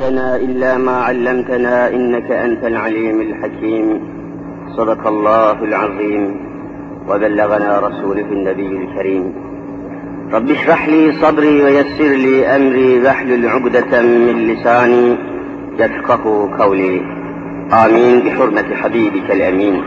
[0.00, 4.00] لنا إلا ما علمتنا إنك أنت العليم الحكيم.
[4.76, 6.36] صدق الله العظيم.
[7.08, 9.34] وبلغنا رسوله النبي الكريم.
[10.32, 15.16] رب اشرح لي صدري ويسر لي أمري واحلل عقدة من لساني
[15.78, 17.02] يفقه قولي.
[17.72, 18.20] آمين.
[18.20, 19.82] بحرمة حبيبك الأمين.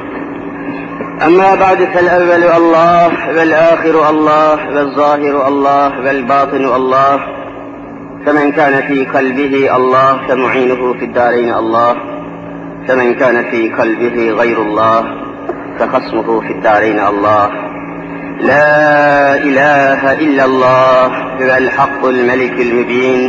[1.26, 7.37] أما بعد فالأول الله والآخر الله والظاهر الله والباطن الله.
[8.28, 11.96] فمن كان في قلبه الله فمعينه في الدارين الله.
[12.88, 15.06] فمن كان في قلبه غير الله
[15.80, 17.50] فخصمه في الدارين الله.
[18.42, 21.06] لا إله إلا الله
[21.42, 23.22] هو الحق الملك المبين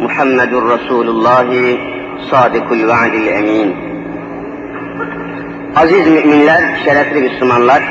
[0.00, 1.78] محمد رسول الله
[2.30, 3.92] صادق الوعد الأمين.
[5.76, 7.82] Aziz müminler, şerefli Müslümanlar,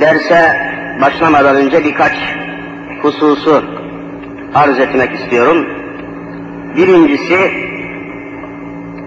[0.00, 2.12] derse başlamadan önce birkaç
[3.02, 3.64] hususu
[4.54, 5.66] arz etmek istiyorum.
[6.76, 7.50] Birincisi,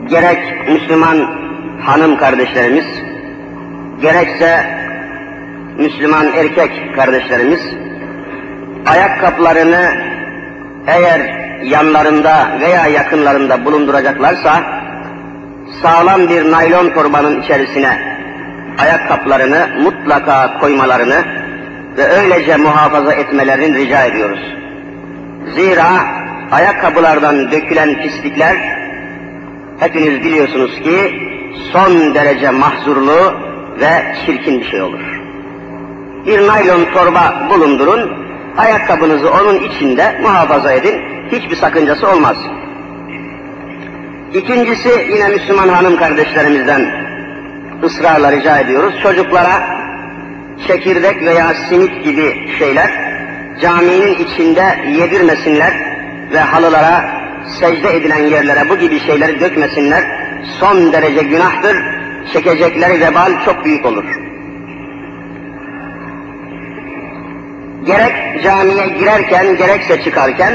[0.09, 1.17] gerek Müslüman
[1.81, 2.85] hanım kardeşlerimiz,
[4.01, 4.65] gerekse
[5.77, 7.61] Müslüman erkek kardeşlerimiz,
[8.85, 9.91] ayakkabılarını
[10.87, 11.21] eğer
[11.63, 14.63] yanlarında veya yakınlarında bulunduracaklarsa,
[15.81, 17.99] sağlam bir naylon torbanın içerisine
[18.77, 21.38] ayakkabılarını mutlaka koymalarını
[21.99, 24.39] ve öylece muhafaza etmelerini rica ediyoruz.
[25.55, 25.89] Zira
[26.51, 28.55] ayakkabılardan dökülen pislikler
[29.79, 31.21] hepiniz biliyorsunuz ki
[31.71, 33.33] son derece mahzurlu
[33.79, 35.21] ve çirkin bir şey olur.
[36.25, 38.11] Bir naylon torba bulundurun,
[38.57, 42.37] ayakkabınızı onun içinde muhafaza edin, hiçbir sakıncası olmaz.
[44.33, 47.09] İkincisi yine Müslüman hanım kardeşlerimizden
[47.83, 48.93] ısrarla rica ediyoruz.
[49.03, 49.78] Çocuklara
[50.67, 53.09] çekirdek veya simit gibi şeyler
[53.61, 55.73] caminin içinde yedirmesinler
[56.31, 57.19] ve halılara,
[57.59, 60.03] secde edilen yerlere bu gibi şeyleri dökmesinler.
[60.59, 61.77] Son derece günahtır.
[62.33, 64.05] Çekecekleri vebal çok büyük olur.
[67.85, 70.53] Gerek camiye girerken gerekse çıkarken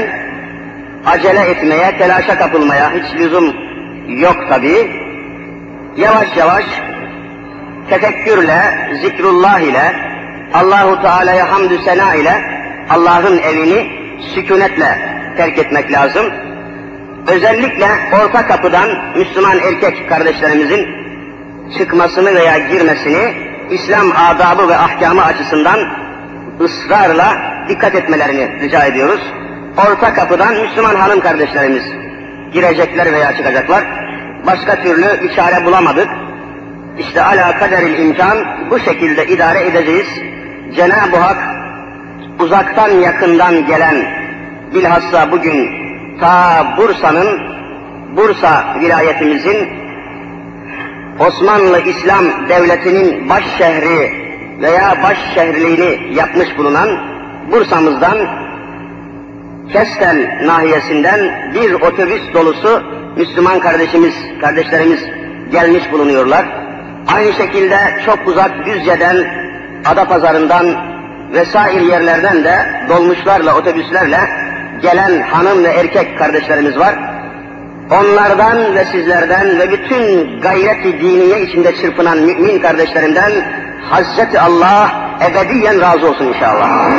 [1.05, 3.53] acele etmeye, telaşa kapılmaya hiç lüzum
[4.07, 4.91] yok tabi.
[5.97, 6.65] Yavaş yavaş
[7.89, 9.95] tefekkürle, zikrullah ile,
[10.53, 12.41] Allahu Teala'ya hamdü sena ile
[12.89, 13.87] Allah'ın evini
[14.35, 14.97] sükunetle
[15.37, 16.25] terk etmek lazım.
[17.27, 17.87] Özellikle
[18.23, 20.87] orta kapıdan Müslüman erkek kardeşlerimizin
[21.77, 23.33] çıkmasını veya girmesini
[23.69, 25.79] İslam adabı ve ahkamı açısından
[26.61, 27.37] ısrarla
[27.69, 29.21] dikkat etmelerini rica ediyoruz.
[29.77, 31.83] Orta kapıdan Müslüman hanım kardeşlerimiz
[32.53, 33.83] girecekler veya çıkacaklar.
[34.45, 36.09] Başka türlü bir çare bulamadık.
[36.99, 38.37] İşte ala kaderil imkan
[38.69, 40.07] bu şekilde idare edeceğiz.
[40.75, 41.37] Cenab-ı Hak
[42.39, 43.95] uzaktan yakından gelen
[44.73, 45.69] bilhassa bugün
[46.19, 47.39] ta Bursa'nın
[48.15, 49.69] Bursa vilayetimizin
[51.19, 54.11] Osmanlı İslam Devleti'nin baş şehri
[54.61, 56.89] veya baş şehirliğini yapmış bulunan
[57.51, 58.17] Bursa'mızdan
[59.73, 62.83] Kestel nahiyesinden bir otobüs dolusu
[63.17, 64.99] Müslüman kardeşimiz, kardeşlerimiz
[65.51, 66.64] gelmiş bulunuyorlar.
[67.07, 69.17] Aynı şekilde çok uzak Düzce'den,
[69.85, 70.65] Adapazarı'ndan
[71.33, 72.55] vesaire yerlerden de
[72.89, 74.19] dolmuşlarla, otobüslerle
[74.81, 76.95] gelen hanım ve erkek kardeşlerimiz var.
[77.91, 83.31] Onlardan ve sizlerden ve bütün gayret-i diniye içinde çırpınan mümin kardeşlerimden
[83.89, 84.91] Hazreti Allah
[85.31, 86.89] ebediyen razı olsun inşallah.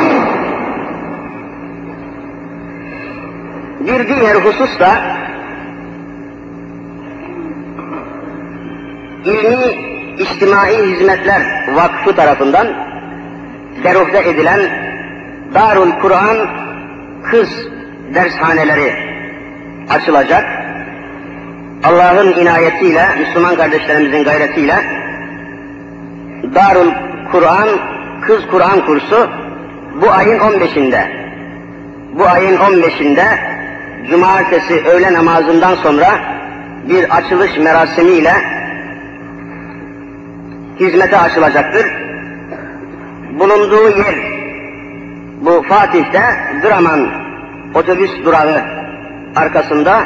[3.81, 4.91] Bir diğer husus da
[9.25, 9.86] ilmi
[10.19, 11.43] İçtimai Hizmetler
[11.75, 12.69] Vakfı tarafından
[13.85, 14.61] deruhte edilen
[15.55, 16.37] Darul Kur'an
[17.23, 17.49] kız
[18.15, 18.93] dershaneleri
[19.91, 20.45] açılacak.
[21.85, 24.75] Allah'ın inayetiyle, Müslüman kardeşlerimizin gayretiyle
[26.55, 26.91] Darul
[27.33, 27.69] Kur'an
[28.21, 29.29] Kız Kur'an kursu
[30.03, 31.01] bu ayın 15'inde
[32.19, 33.25] bu ayın 15'inde
[34.11, 36.19] cumartesi öğle namazından sonra
[36.89, 38.33] bir açılış merasimiyle
[40.81, 41.87] hizmete açılacaktır.
[43.39, 44.15] Bulunduğu yer
[45.41, 46.23] bu Fatih'te
[46.63, 47.11] Draman
[47.75, 48.63] otobüs durağı
[49.37, 50.05] arkasında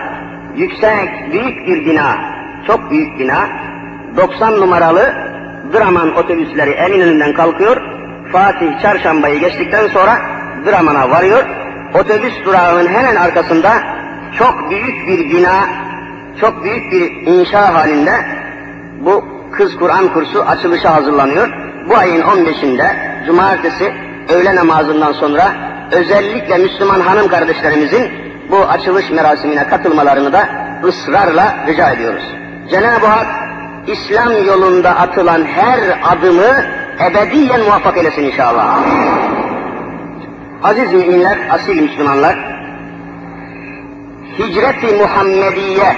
[0.56, 2.18] yüksek büyük bir bina,
[2.66, 3.48] çok büyük bina,
[4.16, 5.14] 90 numaralı
[5.72, 7.82] Draman otobüsleri Eminönü'nden kalkıyor,
[8.32, 10.18] Fatih Çarşamba'yı geçtikten sonra
[10.66, 11.44] Draman'a varıyor.
[11.94, 13.72] Otobüs durağının hemen arkasında
[14.38, 15.68] çok büyük bir bina,
[16.40, 18.12] çok büyük bir inşa halinde
[19.00, 21.48] bu kız Kur'an kursu açılışa hazırlanıyor.
[21.88, 22.90] Bu ayın 15'inde
[23.26, 23.94] cumartesi
[24.28, 25.52] öğle namazından sonra
[25.92, 28.12] özellikle Müslüman hanım kardeşlerimizin
[28.50, 30.48] bu açılış merasimine katılmalarını da
[30.84, 32.22] ısrarla rica ediyoruz.
[32.70, 33.26] Cenab-ı Hak
[33.86, 36.64] İslam yolunda atılan her adımı
[37.10, 38.78] ebediyen muvaffak eylesin inşallah.
[40.62, 42.36] Aziz müminler, asil Müslümanlar,
[44.38, 45.96] hicret-i Muhammediye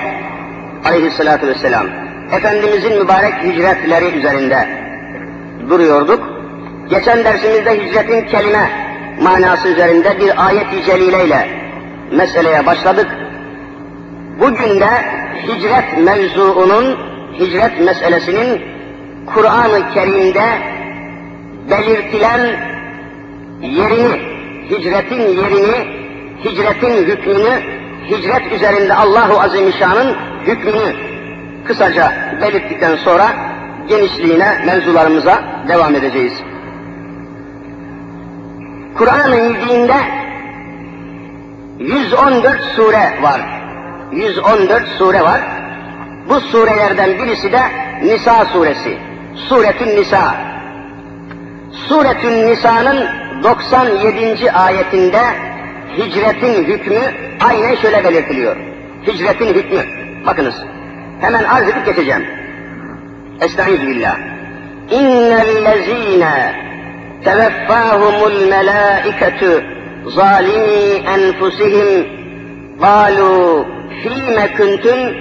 [0.84, 1.86] aleyhissalatü vesselam,
[2.32, 4.68] Efendimizin mübarek hicretleri üzerinde
[5.68, 6.20] duruyorduk.
[6.90, 8.70] Geçen dersimizde hicretin kelime
[9.20, 11.48] manası üzerinde bir ayet-i celileyle
[12.12, 13.06] meseleye başladık.
[14.40, 14.88] Bugün de
[15.46, 16.98] hicret mevzuunun,
[17.38, 18.62] hicret meselesinin
[19.34, 20.44] Kur'an-ı Kerim'de
[21.70, 22.40] belirtilen
[23.62, 24.20] yerini,
[24.70, 25.86] hicretin yerini,
[26.44, 27.62] hicretin hükmünü,
[28.10, 31.11] hicret üzerinde Allahu Azimüşşan'ın hükmünü
[31.66, 33.26] kısaca belirttikten sonra
[33.88, 36.32] genişliğine mevzularımıza devam edeceğiz.
[38.98, 39.96] Kur'an-ı Mübin'de
[41.78, 43.40] 114 sure var.
[44.12, 45.40] 114 sure var.
[46.28, 47.60] Bu surelerden birisi de
[48.02, 48.98] Nisa suresi.
[49.34, 50.34] Suretün Nisa.
[51.88, 53.06] Suretün Nisa'nın
[53.42, 54.52] 97.
[54.52, 55.20] ayetinde
[55.98, 57.00] hicretin hükmü
[57.40, 58.56] aynen şöyle belirtiliyor.
[59.06, 59.80] Hicretin hükmü.
[60.26, 60.54] Bakınız.
[61.22, 62.26] فمن عاد في تلك الجنب
[63.42, 64.16] أستعيذ بالله.
[64.92, 66.26] إن الذين
[67.24, 69.62] توفاهم الملائكة
[70.04, 72.06] ظالمي أنفسهم
[72.82, 73.64] قالوا
[74.02, 75.14] فيما كنتم؟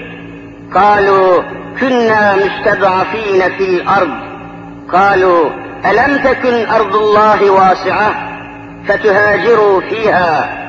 [0.73, 1.41] قالوا
[1.79, 4.17] كنا مستضعفين في الأرض.
[4.93, 5.49] قالوا
[5.91, 8.13] ألم تكن أرض الله واسعة
[8.87, 10.61] فتهاجروا فيها؟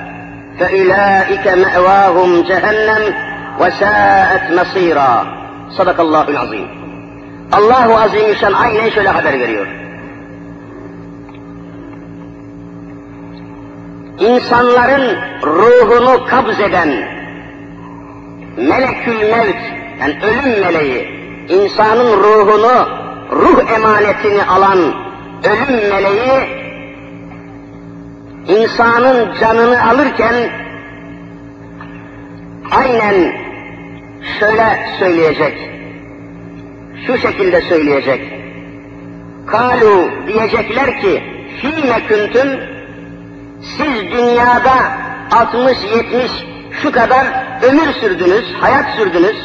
[0.60, 3.31] فأولئك مأواهم جهنم.
[3.59, 5.27] وساءت مصيرا
[5.77, 6.87] صدق الله العظيم
[7.51, 9.67] Allahu Azimüşşan aynen şöyle haber veriyor.
[14.19, 16.89] İnsanların ruhunu kabz eden
[18.57, 19.61] melekül mevt,
[19.99, 21.07] yani ölüm meleği,
[21.49, 22.87] insanın ruhunu,
[23.31, 24.79] ruh emanetini alan
[25.43, 26.49] ölüm meleği,
[28.47, 30.33] insanın canını alırken
[32.71, 33.40] aynen
[34.38, 35.58] şöyle söyleyecek,
[37.06, 38.20] şu şekilde söyleyecek.
[39.46, 41.22] Kalu diyecekler ki,
[41.60, 42.60] fîme küntüm,
[43.60, 44.74] siz dünyada
[45.30, 46.28] 60-70
[46.82, 47.26] şu kadar
[47.62, 49.36] ömür sürdünüz, hayat sürdünüz.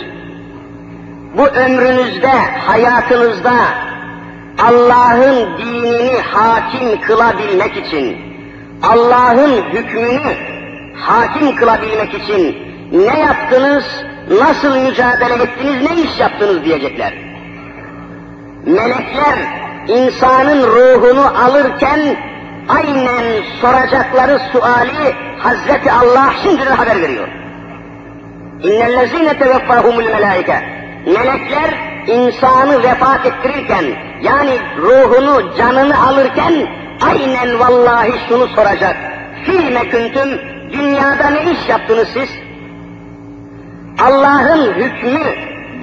[1.37, 2.31] Bu ömrünüzde,
[2.67, 3.53] hayatınızda
[4.59, 8.17] Allah'ın dinini hakim kılabilmek için,
[8.83, 10.35] Allah'ın hükmünü
[10.95, 12.57] hakim kılabilmek için
[12.91, 13.83] ne yaptınız,
[14.29, 17.13] nasıl mücadele ettiniz, ne iş yaptınız diyecekler.
[18.65, 19.37] Melekler
[19.87, 21.99] insanın ruhunu alırken
[22.67, 23.25] aynen
[23.61, 27.27] soracakları suali Hazreti Allah şimdiden haber veriyor.
[28.63, 30.63] İnnellezîne teveffâhumul melâike.
[31.05, 33.83] Melekler insanı vefat ettirirken,
[34.21, 36.53] yani ruhunu, canını alırken
[37.01, 38.95] aynen vallahi şunu soracak.
[39.45, 40.41] Fîme küntüm,
[40.71, 42.29] dünyada ne iş yaptınız siz?
[43.99, 45.19] Allah'ın hükmü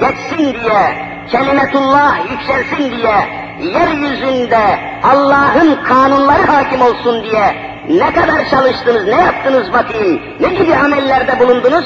[0.00, 9.20] geçsin diye, kelimetullah yükselsin diye, yeryüzünde Allah'ın kanunları hakim olsun diye ne kadar çalıştınız, ne
[9.20, 11.84] yaptınız bakayım, ne gibi amellerde bulundunuz?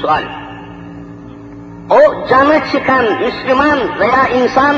[0.00, 0.22] Sual.
[1.90, 4.76] O canı çıkan Müslüman veya insan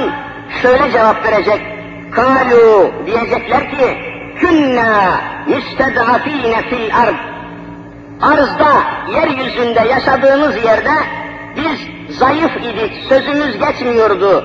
[0.63, 1.61] şöyle cevap verecek.
[2.13, 3.99] Kalu diyecekler ki,
[4.37, 7.38] künna müstedafine fil ard.
[8.23, 8.83] Arzda,
[9.15, 10.91] yeryüzünde yaşadığımız yerde
[11.57, 11.81] biz
[12.19, 14.45] zayıf idik, sözümüz geçmiyordu.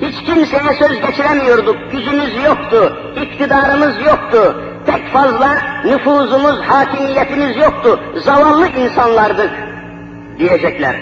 [0.00, 4.62] Hiç kimseye söz geçiremiyorduk, gücümüz yoktu, iktidarımız yoktu.
[4.86, 8.00] Pek fazla nüfuzumuz, hakimiyetimiz yoktu.
[8.16, 9.50] Zavallı insanlardık
[10.38, 10.96] diyecekler.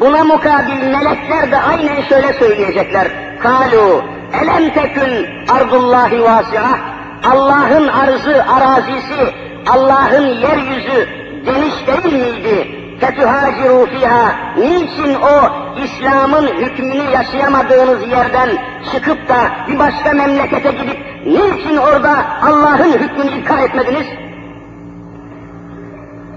[0.00, 3.08] Buna mukabil melekler de aynen şöyle söyleyecekler.
[3.42, 4.02] Kalu
[4.42, 6.78] elem tekün ardullahi vasi'a
[7.24, 9.34] Allah'ın arzı, arazisi,
[9.70, 12.84] Allah'ın yeryüzü geniş değil miydi?
[13.00, 14.34] Fetühaciru fiha.
[14.56, 15.50] Niçin o
[15.84, 18.50] İslam'ın hükmünü yaşayamadığınız yerden
[18.92, 19.36] çıkıp da
[19.68, 24.06] bir başka memlekete gidip niçin orada Allah'ın hükmünü ikrar etmediniz?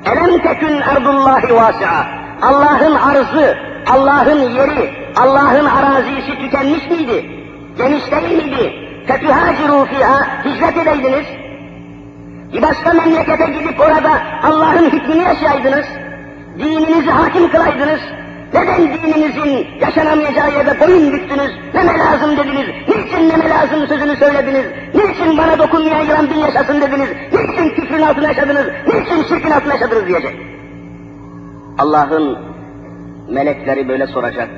[0.06, 2.08] Elem tekün ardullahi vasi'a.
[2.42, 7.26] Allah'ın arzı, Allah'ın yeri, Allah'ın arazisi tükenmiş miydi?
[7.78, 8.74] Geniş değil miydi?
[9.08, 10.28] Fetühaciru fiha.
[10.46, 11.47] Hicret edeydiniz.
[12.53, 15.87] Bir başka memlekete gidip orada Allah'ın hükmünü yaşayaydınız
[16.59, 18.01] dininizi hakim kılaydınız,
[18.55, 21.51] Neden dininizin yaşanamayacağı yerde boyun büktünüz?
[21.75, 22.67] Neme lazım dediniz?
[22.89, 24.67] Niçin neme lazım sözünü söylediniz?
[24.95, 27.09] Niçin bana dokunmayan yılan bin yaşasın dediniz?
[27.33, 28.67] Niçin küfrün altına yaşadınız?
[28.87, 30.37] Niçin şirkin altına yaşadınız diyecek.
[31.79, 32.39] Allah'ın
[33.29, 34.49] melekleri böyle soracak.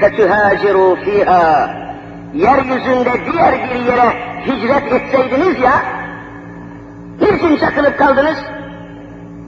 [0.00, 1.68] فَتُهَاجِرُوا ف۪يهَا
[2.34, 4.12] Yeryüzünde diğer bir yere
[4.46, 5.72] hicret etseydiniz ya,
[7.20, 8.38] niçin çakılıp kaldınız?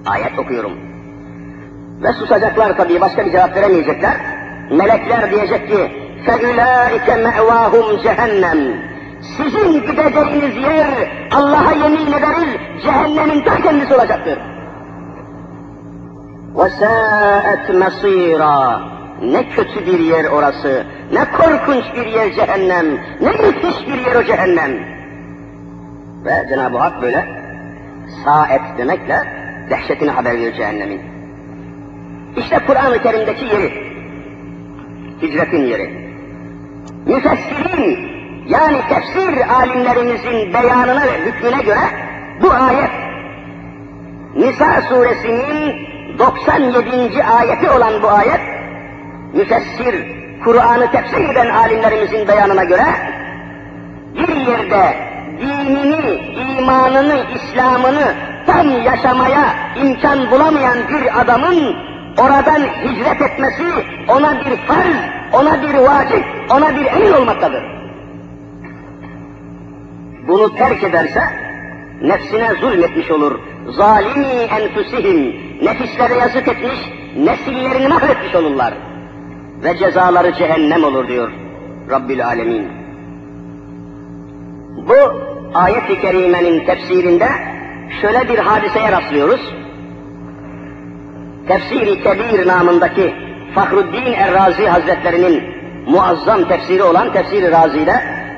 [0.06, 0.72] Ayet okuyorum.
[2.02, 4.16] Ve susacaklar tabii, başka bir cevap veremeyecekler.
[4.70, 5.92] Melekler diyecek ki,
[6.26, 8.58] فَاُولَٰئِكَ مَعْوَاهُمْ cehennem.
[9.36, 10.86] Sizin gideceğiniz yer,
[11.32, 14.38] Allah'a yemin ederiz, cehennemin ta kendisi olacaktır.
[16.54, 18.80] وَسَاءَتْ مَصِيرًا
[19.22, 22.86] Ne kötü bir yer orası, ne korkunç bir yer cehennem,
[23.20, 24.70] ne müthiş bir yer o cehennem.
[26.24, 27.41] Ve Cenab-ı Hak böyle
[28.25, 29.23] saet demekle
[29.69, 31.01] dehşetini haber veriyor cehennemin.
[32.37, 33.71] İşte Kur'an-ı Kerim'deki yeri,
[35.21, 36.03] hicretin yeri.
[37.05, 38.13] Müfessirin,
[38.47, 41.79] yani tefsir alimlerimizin beyanına ve hükmüne göre
[42.41, 42.89] bu ayet
[44.35, 45.87] Nisa suresinin
[46.19, 47.23] 97.
[47.23, 48.41] ayeti olan bu ayet,
[49.33, 52.85] müfessir, Kur'an'ı tefsir eden alimlerimizin beyanına göre,
[54.15, 56.21] bir yerde dinini,
[56.59, 61.75] imanını, İslam'ını tam yaşamaya imkan bulamayan bir adamın
[62.17, 63.63] oradan hicret etmesi
[64.07, 64.97] ona bir farz,
[65.33, 67.63] ona bir vacip, ona bir emir olmaktadır.
[70.27, 71.23] Bunu terk ederse
[72.01, 73.39] nefsine zulmetmiş olur.
[73.67, 76.79] Zalimi enfusihim, nefislere yazık etmiş,
[77.17, 78.73] nesillerini mahvetmiş olurlar.
[79.63, 81.31] Ve cezaları cehennem olur diyor
[81.89, 82.82] Rabbül Alemin.
[84.87, 85.23] Bu
[85.53, 87.27] ayet-i kerimenin tefsirinde
[88.01, 89.53] şöyle bir hadiseye rastlıyoruz.
[91.47, 93.13] Tefsiri Kebir namındaki
[93.55, 95.43] Fahruddin Errazi Hazretlerinin
[95.87, 97.95] muazzam tefsiri olan Tefsiri Razi'de,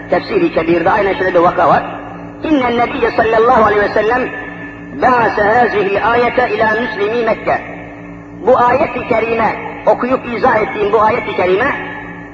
[0.10, 1.84] Tefsiri Kebir'de aynen şöyle bir vaka var.
[2.44, 4.22] İnnen Nebiye sallallahu aleyhi ve sellem
[5.02, 7.62] ba'ase hazihi ayete ila müslimi Mekke.
[8.48, 11.72] Bu ayet-i kerime, okuyup izah ettiğim bu ayet-i kerime,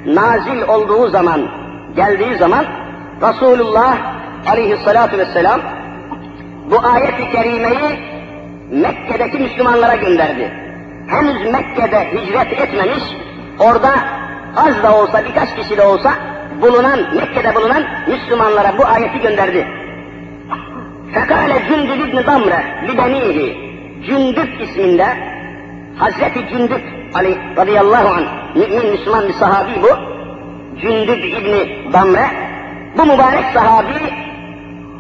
[0.06, 1.48] nazil olduğu zaman,
[1.96, 2.66] geldiği zaman,
[3.22, 3.98] Resulullah
[4.48, 5.62] aleyhissalatu vesselam,
[6.72, 8.00] bu ayet-i kerimeyi
[8.72, 10.52] Mekke'deki Müslümanlara gönderdi.
[11.08, 13.04] Henüz Mekke'de hicret etmemiş,
[13.60, 13.92] orada
[14.58, 16.14] az da olsa, birkaç kişi de olsa,
[16.62, 19.68] bulunan, Mekke'de bulunan Müslümanlara bu ayeti gönderdi.
[21.14, 23.72] Fekale Cündüb İbni Damre libenihi.
[24.06, 25.06] Cündüb isminde
[25.98, 26.82] Hazreti Cündüb
[27.14, 29.90] Ali radıyallahu anh mümin Müslüman bir sahabi bu.
[30.82, 32.51] Cündüb İbni Damre
[32.98, 34.14] bu mübarek sahabi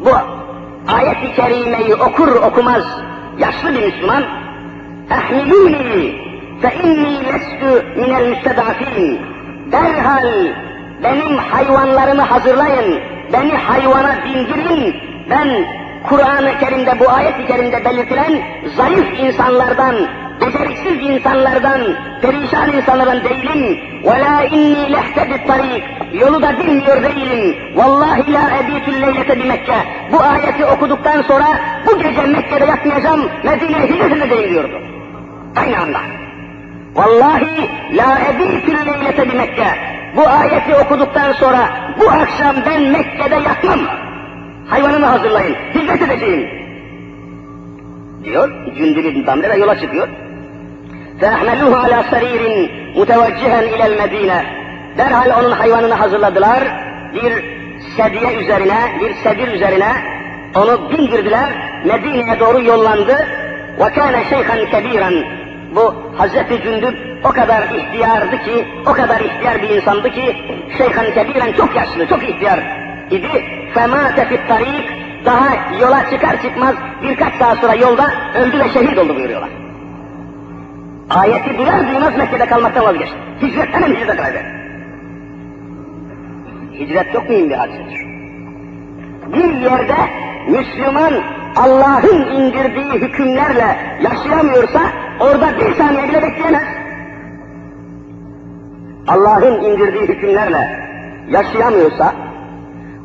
[0.05, 0.11] bu
[0.87, 2.83] ayet-i kerimeyi okur okumaz
[3.39, 4.23] yaşlı bir Müslüman
[6.61, 9.19] fe inni lestu minel müstedafin.
[9.71, 10.27] Derhal
[11.03, 13.01] benim hayvanlarımı hazırlayın
[13.33, 14.95] beni hayvana bindirin.
[15.29, 15.49] Ben
[16.09, 18.41] Kur'an-ı Kerim'de bu ayet-i kerimde belirtilen
[18.77, 19.95] zayıf insanlardan,
[20.40, 21.80] beceriksiz insanlardan,
[22.22, 23.78] perişan insanlardan değilim.
[24.04, 27.56] وَلَا اِنِّي لَحْتَدِ الطَّرِيقِ Yolu da bilmiyor değilim.
[27.74, 29.76] Vallahi la ebitül leylete bi Mekke.
[30.12, 31.46] Bu ayeti okuduktan sonra
[31.86, 34.80] bu gece Mekke'de yatmayacağım, Medine'ye hicret edeceğim diyordu.
[35.56, 36.00] Aynı anda.
[36.94, 39.68] Vallahi la ebitül leylete bi Mekke.
[40.16, 41.68] Bu ayeti okuduktan sonra
[42.00, 43.80] bu akşam ben Mekke'de yatmam
[44.68, 46.48] hayvanımı hazırlayın, hizmet edeceğim.
[48.24, 50.08] Diyor, Cündül İbn Damre ve yola çıkıyor.
[51.20, 52.42] فَاَحْمَلُوهُ عَلَى سَر۪يرٍ
[52.98, 54.32] مُتَوَجِّهًا اِلَى الْمَد۪ينَ
[54.98, 56.60] Derhal onun hayvanını hazırladılar,
[57.14, 57.32] bir
[57.96, 59.92] sedye üzerine, bir sedir üzerine
[60.54, 61.48] onu bindirdiler,
[61.84, 63.16] Medine'ye doğru yollandı.
[63.78, 65.24] وَكَانَ شَيْخًا كَب۪يرًا
[65.74, 70.36] Bu Hazreti Cündüb o kadar ihtiyardı ki, o kadar ihtiyar bir insandı ki,
[70.78, 72.60] şeyhan kebiren çok yaşlı, çok ihtiyar
[73.10, 73.44] idi.
[73.74, 74.90] Femâte fit tarik,
[75.24, 75.48] daha
[75.80, 79.50] yola çıkar çıkmaz birkaç saat sonra yolda öldü ve şehit oldu buyuruyorlar.
[81.15, 83.15] Ayeti duyar duymaz Mekke'de kalmaktan vazgeçti.
[83.41, 84.45] Hicret hemen hicrete karar.
[86.79, 88.01] Hicret çok mühim bir hadisedir.
[89.33, 89.95] Bir yerde
[90.47, 91.13] Müslüman
[91.55, 94.81] Allah'ın indirdiği hükümlerle yaşayamıyorsa
[95.19, 96.63] orada bir saniye bile bekleyemez.
[99.07, 100.79] Allah'ın indirdiği hükümlerle
[101.29, 102.13] yaşayamıyorsa,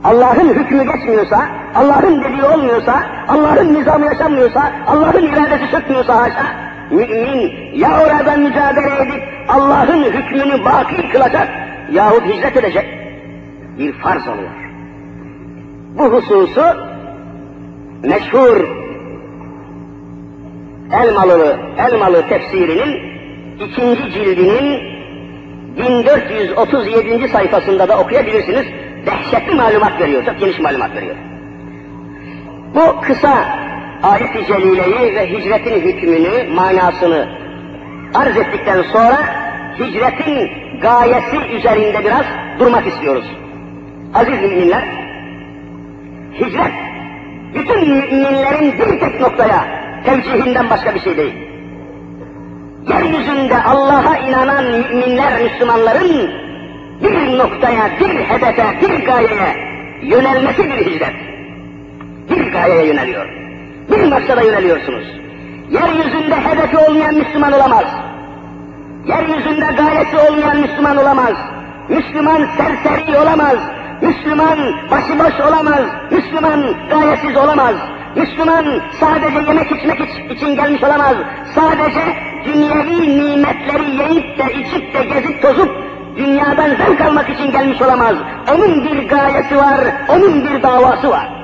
[0.04, 8.00] Allah'ın hükmü geçmiyorsa, Allah'ın dediği olmuyorsa, Allah'ın nizamı yaşanmıyorsa, Allah'ın iradesi sökmüyorsa haşa, mümin ya
[8.00, 11.48] orada mücadele edip Allah'ın hükmünü baki kılacak
[11.92, 12.86] yahut hicret edecek
[13.78, 14.50] bir farz oluyor.
[15.98, 16.64] Bu hususu
[18.02, 18.86] meşhur
[20.92, 23.16] Elmalı, Elmalı tefsirinin
[23.60, 24.96] ikinci cildinin
[25.76, 27.28] 1437.
[27.28, 28.66] sayfasında da okuyabilirsiniz.
[29.06, 31.16] Dehşetli malumat veriyor, çok geniş malumat veriyor.
[32.74, 33.65] Bu kısa
[34.02, 37.28] ayet-i celileyi ve hicretin hükmünü, manasını
[38.14, 39.18] arz ettikten sonra
[39.78, 40.50] hicretin
[40.80, 42.24] gayesi üzerinde biraz
[42.58, 43.24] durmak istiyoruz.
[44.14, 44.84] Aziz müminler,
[46.40, 46.72] hicret
[47.54, 49.64] bütün müminlerin bir tek noktaya
[50.04, 51.34] tevcihinden başka bir şey değil.
[52.88, 56.30] Yeryüzünde Allah'a inanan müminler, Müslümanların
[57.02, 59.56] bir noktaya, bir hedefe, bir gayeye
[60.02, 61.14] yönelmesi bir hicret.
[62.30, 63.45] Bir gayeye yöneliyor.
[63.90, 65.04] Bir maksada yöneliyorsunuz.
[65.70, 67.84] Yeryüzünde hedefi olmayan Müslüman olamaz.
[69.06, 71.34] Yeryüzünde gayesi olmayan Müslüman olamaz.
[71.88, 73.56] Müslüman serseri olamaz.
[74.02, 74.58] Müslüman
[74.90, 75.84] başıboş olamaz.
[76.10, 77.74] Müslüman gayesiz olamaz.
[78.16, 78.64] Müslüman
[79.00, 80.00] sadece yemek içmek
[80.30, 81.16] için gelmiş olamaz.
[81.54, 82.00] Sadece
[82.44, 85.70] dünyevi nimetleri yiyip de içip de gezip tozup
[86.16, 88.16] dünyadan zevk almak için gelmiş olamaz.
[88.54, 91.35] Onun bir gayesi var, onun bir davası var.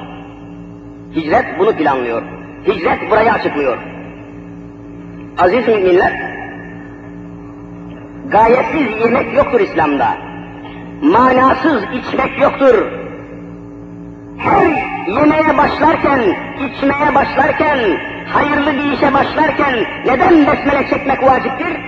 [1.16, 2.22] Hicret bunu planlıyor.
[2.66, 3.78] Hicret burayı açıklıyor.
[5.38, 6.12] Aziz müminler,
[8.28, 10.16] gayesiz yemek yoktur İslam'da.
[11.02, 12.74] Manasız içmek yoktur.
[14.38, 14.66] Her
[15.06, 16.20] yemeye başlarken,
[16.60, 17.78] içmeye başlarken,
[18.26, 19.74] hayırlı bir işe başlarken
[20.06, 21.80] neden besmele çekmek vaciptir?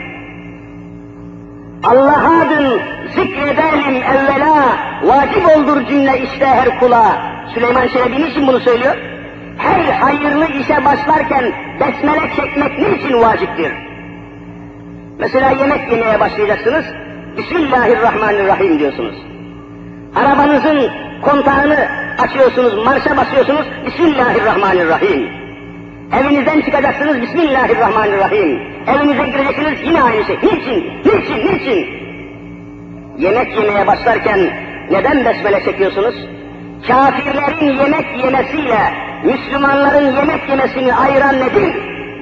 [1.84, 2.80] Allah'a adın
[3.14, 7.34] zikredelim evvela, vacip oldur cümle işte her kula.
[7.54, 9.13] Süleyman Çelebi için bunu söylüyor?
[9.58, 13.72] Her hayırlı işe başlarken besmele çekmek niçin vaciptir?
[15.18, 16.84] Mesela yemek yemeye başlayacaksınız,
[17.36, 19.14] Bismillahirrahmanirrahim diyorsunuz.
[20.16, 20.90] Arabanızın
[21.22, 25.28] kontağını açıyorsunuz, marşa basıyorsunuz, Bismillahirrahmanirrahim.
[26.12, 28.60] Evinizden çıkacaksınız, Bismillahirrahmanirrahim.
[28.86, 30.36] Evinize gireceksiniz, yine aynı şey.
[30.36, 31.86] Niçin, niçin, niçin?
[33.18, 34.40] Yemek yemeye başlarken
[34.90, 36.14] neden besmele çekiyorsunuz?
[36.88, 38.78] Kafirlerin yemek yemesiyle
[39.24, 41.74] Müslümanların yemek yemesini ayıran nedir?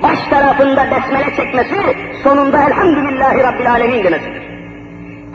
[0.02, 4.42] Baş tarafında besmele çekmesi, sonunda Elhamdülillahi Rabbil Alemin demesidir.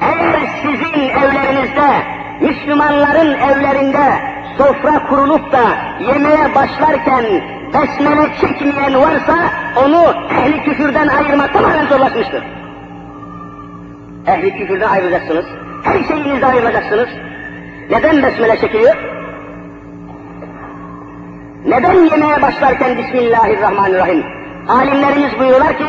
[0.01, 1.87] Eğer sizin evlerinizde,
[2.41, 4.05] Müslümanların evlerinde
[4.57, 5.63] sofra kurulup da
[5.99, 7.23] yemeğe başlarken
[7.73, 9.37] besmele çekmeyen varsa
[9.75, 12.43] onu ehli küfürden ayırmak tamamen zorlaşmıştır.
[14.27, 15.45] Ehli küfürden ayrılacaksınız.
[15.83, 17.09] Her şeyinizde ayrılacaksınız.
[17.89, 19.16] Neden besmele çekiliyor?
[21.65, 24.23] Neden yemeğe başlarken Bismillahirrahmanirrahim?
[24.67, 25.85] Alimlerimiz buyuruyorlar ki,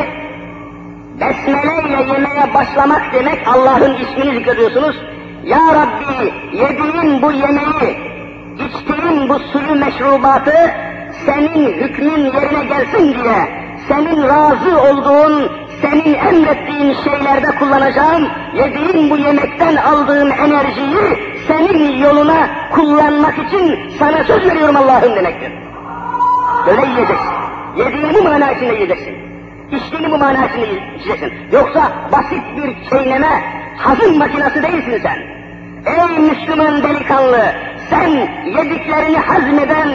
[1.19, 4.95] Besmele ile yemeğe başlamak demek Allah'ın ismini zikrediyorsunuz.
[5.43, 7.97] Ya Rabbi yediğin bu yemeği,
[8.55, 10.71] içtiğin bu suyu meşrubatı
[11.25, 15.51] senin hükmün yerine gelsin diye, senin razı olduğun,
[15.81, 24.45] senin emrettiğin şeylerde kullanacağım, yediğin bu yemekten aldığım enerjiyi senin yoluna kullanmak için sana söz
[24.45, 25.51] veriyorum Allah'ım demektir.
[26.65, 27.29] Böyle yiyeceksin.
[27.77, 29.15] Yediğini bu mana içinde yiyeceksin.
[29.71, 31.33] İçtiğini bu mana içinde yiyeceksin.
[31.51, 33.43] Yoksa basit bir çeyneme,
[33.77, 35.17] hazım makinesi değilsin sen.
[35.85, 37.53] Ey Müslüman delikanlı,
[37.89, 38.09] sen
[38.45, 39.89] yediklerini hazmeden,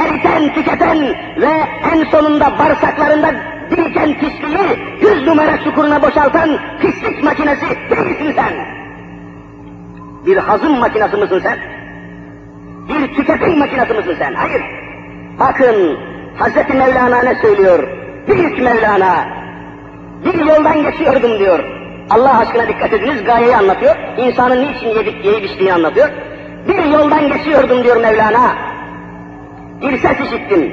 [0.00, 0.98] eriten, tüketen
[1.36, 3.34] ve en sonunda bağırsaklarında
[3.70, 8.77] biriken pisliği yüz numara çukuruna boşaltan pislik makinesi değilsin sen.
[10.28, 11.58] Bir hazım makinesi misin sen?
[12.88, 14.34] Bir tüketim makinesi misin sen?
[14.34, 14.62] Hayır.
[15.38, 15.98] Bakın
[16.36, 17.88] Hazreti Mevlana ne söylüyor?
[18.28, 19.28] Büyük Mevlana.
[20.24, 21.64] Bir yoldan geçiyordum diyor.
[22.10, 23.96] Allah aşkına dikkat ediniz gayeyi anlatıyor.
[24.18, 26.08] İnsanın niçin yedik yiyip içtiğini anlatıyor.
[26.68, 28.56] Bir yoldan geçiyordum diyor Mevlana.
[29.82, 30.72] Bir ses işittim.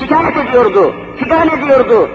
[0.00, 2.10] Şikayet ediyordu, figan ediyordu.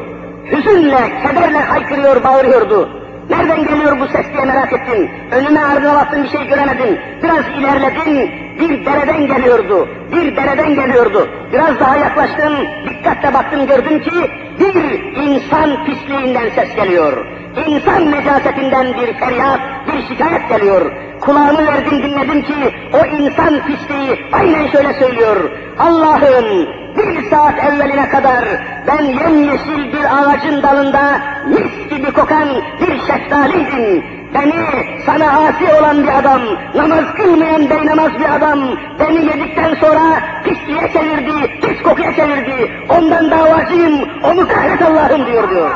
[0.52, 2.90] Hüzünle, kederle haykırıyor, bağırıyordu.
[3.30, 5.12] Nereden geliyor bu ses diye merak ettim.
[5.32, 7.00] Önüme ardına baktım bir şey göremedim.
[7.24, 9.90] Biraz ilerledim, bir dereden geliyordu.
[10.12, 11.30] Bir dereden geliyordu.
[11.54, 12.54] Biraz daha yaklaştım,
[12.90, 17.26] dikkatle baktım gördüm ki bir insan pisliğinden ses geliyor.
[17.68, 20.92] İnsan necasetinden bir feryat, bir şikayet geliyor.
[21.22, 25.52] Kulağımı verdim dinledim ki o insan pisliği aynen şöyle söylüyor.
[25.80, 28.46] Allah'ım bir saat evveline kadar
[28.88, 32.48] ben yemyeşil bir ağacın dalında mis gibi kokan
[32.82, 34.04] bir şeftaliydim.
[34.34, 34.66] Beni
[35.06, 36.42] sana asi olan bir adam,
[36.76, 38.60] namaz kılmayan beynamaz bir adam,
[39.00, 42.72] beni yedikten sonra pisliğe çevirdi, pis kokuya çevirdi.
[42.90, 45.72] Ondan davacıyım, onu kahret Allah'ım diyor diyor.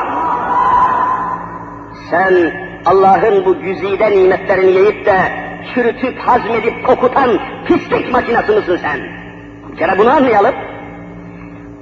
[2.10, 5.16] Sen Allah'ın bu güzide nimetlerini yiyip de
[5.74, 9.00] çürütüp hazmedip kokutan pislik makinası mısın sen?
[9.72, 10.54] Bir kere bunu anlayalım.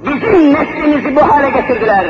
[0.05, 2.05] Bizim neslimizi bu hale getirdiler.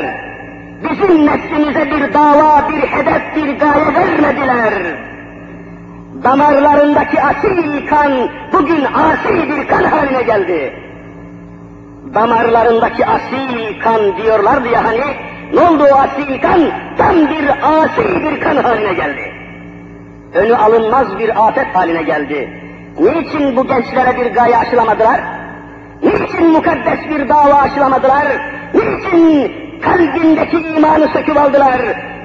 [0.82, 4.72] Biz bizim neslimize bir dava, bir hedef, bir gaye vermediler.
[6.24, 10.74] Damarlarındaki asil kan bugün asi bir kan haline geldi.
[12.14, 16.60] Damarlarındaki asil kan diyorlardı ya hani, ne oldu o asil kan?
[16.98, 19.32] Tam bir asi bir kan haline geldi.
[20.34, 22.50] Önü alınmaz bir afet haline geldi.
[23.00, 25.20] Niçin bu gençlere bir gaye aşılamadılar?
[26.02, 28.26] Niçin mukaddes bir dava aşılamadılar?
[28.74, 31.36] Niçin kalbindeki imanı söküp?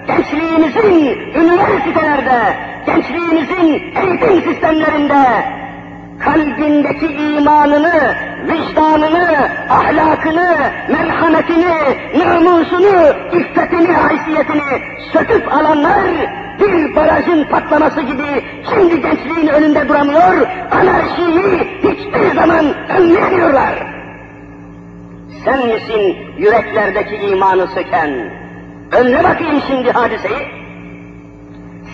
[0.07, 5.58] Gençliğimizin üniversitelerde, gençliğimizin eğitim sistemlerinde
[6.19, 8.15] kalbindeki imanını,
[8.47, 10.57] vicdanını, ahlakını,
[10.89, 11.75] merhametini,
[12.19, 14.81] namusunu, iffetini, haysiyetini
[15.13, 16.07] söküp alanlar
[16.59, 23.99] bir barajın patlaması gibi şimdi gençliğin önünde duramıyor, anarşiyi hiçbir zaman önleyemiyorlar.
[25.45, 28.09] Sen misin yüreklerdeki imanı söken?
[28.91, 30.47] Önle bakayım şimdi hadiseyi.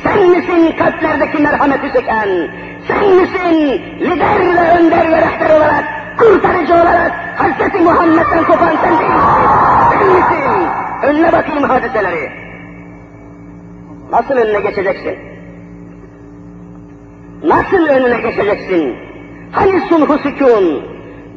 [0.04, 2.30] Sen misin kalplerdeki merhameti söken?
[2.88, 5.86] Sen misin lider ve önder ve rehber olarak,
[6.20, 7.82] kurtarıcı olarak Hz.
[7.82, 9.50] Muhammed'den kopan sen değil misin?
[9.92, 10.70] Sen misin?
[11.04, 12.32] Önle bakayım hadiseleri.
[14.12, 15.18] Nasıl önüne geçeceksin?
[17.44, 18.96] Nasıl önüne geçeceksin?
[19.52, 20.84] Hani sulhu sükun?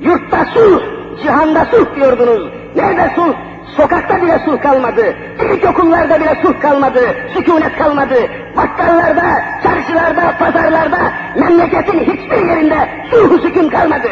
[0.01, 0.83] Yurtta sulh,
[1.23, 2.49] cihanda sulh diyordunuz.
[2.77, 3.35] Nerede sulh?
[3.77, 5.15] Sokakta bile sulh kalmadı.
[5.55, 7.01] İlkokullarda bile sulh kalmadı.
[7.35, 8.15] Sükunet kalmadı.
[8.57, 10.99] Bakkallarda, çarşılarda, pazarlarda,
[11.37, 14.09] memleketin hiçbir yerinde sulh sükun kalmadı.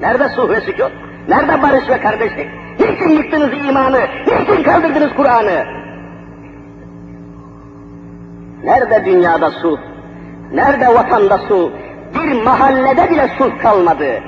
[0.00, 0.92] Nerede sulh ve sükun?
[1.28, 2.48] Nerede barış ve kardeşlik?
[2.80, 4.00] Niçin yıktınız imanı?
[4.26, 5.64] Niçin kaldırdınız Kur'an'ı?
[8.64, 9.78] Nerede dünyada sulh?
[10.52, 11.70] Nerede vatanda sulh?
[12.14, 14.20] Bir mahallede bile sulh kalmadı.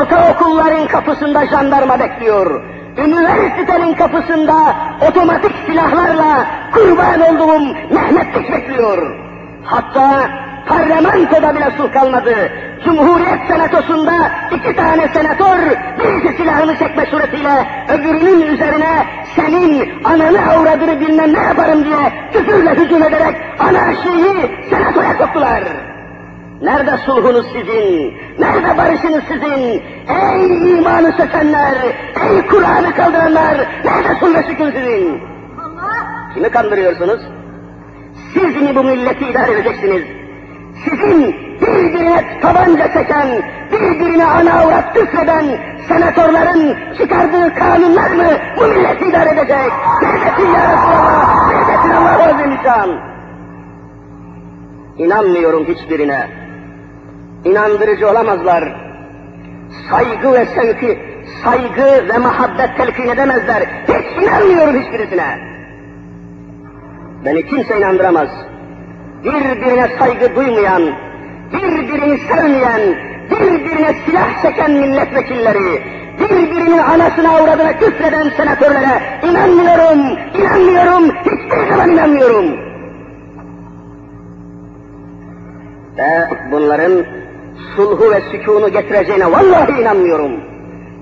[0.00, 2.62] Ortaokulların kapısında jandarma bekliyor.
[2.96, 4.76] Üniversitenin kapısında
[5.08, 9.16] otomatik silahlarla kurban olduğum Mehmetlik bekliyor.
[9.64, 10.30] Hatta
[10.68, 12.52] parlamentoda bile sulh kalmadı.
[12.84, 15.58] Cumhuriyet senatosunda iki tane senatör
[15.98, 23.02] birisi silahını çekme suretiyle öbürünün üzerine senin ananı avradını bilmem ne yaparım diye küfürle hücum
[23.02, 25.62] ederek anarşiyi senatoya soktular.
[26.62, 28.14] Nerede sulhunuz sizin?
[28.38, 29.82] Nerede barışınız sizin?
[30.08, 31.76] Ey imanı sökenler!
[32.22, 33.68] Ey Kur'an'ı kaldıranlar!
[33.84, 35.20] Nerede sükun sizin?
[36.34, 37.20] Kimi kandırıyorsunuz?
[38.34, 40.02] Siz mi bu milleti idare edeceksiniz?
[40.84, 43.28] Sizin birbirine tabanca çeken,
[43.72, 45.44] birbirine ana avrat küfreden
[45.88, 49.72] senatörlerin çıkardığı kanunlar mı bu milleti idare edecek?
[50.02, 51.48] Neredesin ya Resulallah?
[51.48, 52.90] Neredesin Allah Azimüşşan?
[54.98, 56.28] İnanmıyorum hiçbirine.
[57.44, 58.93] İnandırıcı olamazlar.
[59.90, 60.98] Saygı ve sevki,
[61.44, 63.62] saygı ve muhabbet telkin edemezler.
[63.88, 65.38] Hiç inanmıyorum hiçbirisine.
[67.24, 68.28] Beni kimse inandıramaz
[69.24, 70.82] birbirine saygı duymayan,
[71.52, 72.80] birbirini sevmeyen,
[73.30, 75.82] birbirine silah çeken milletvekilleri,
[76.20, 82.58] birbirinin anasına avradına küfreden senatörlere inanmıyorum, inanmıyorum, hiçbir zaman inanmıyorum.
[85.98, 87.04] Ve bunların
[87.76, 90.32] sulhu ve sükunu getireceğine vallahi inanmıyorum.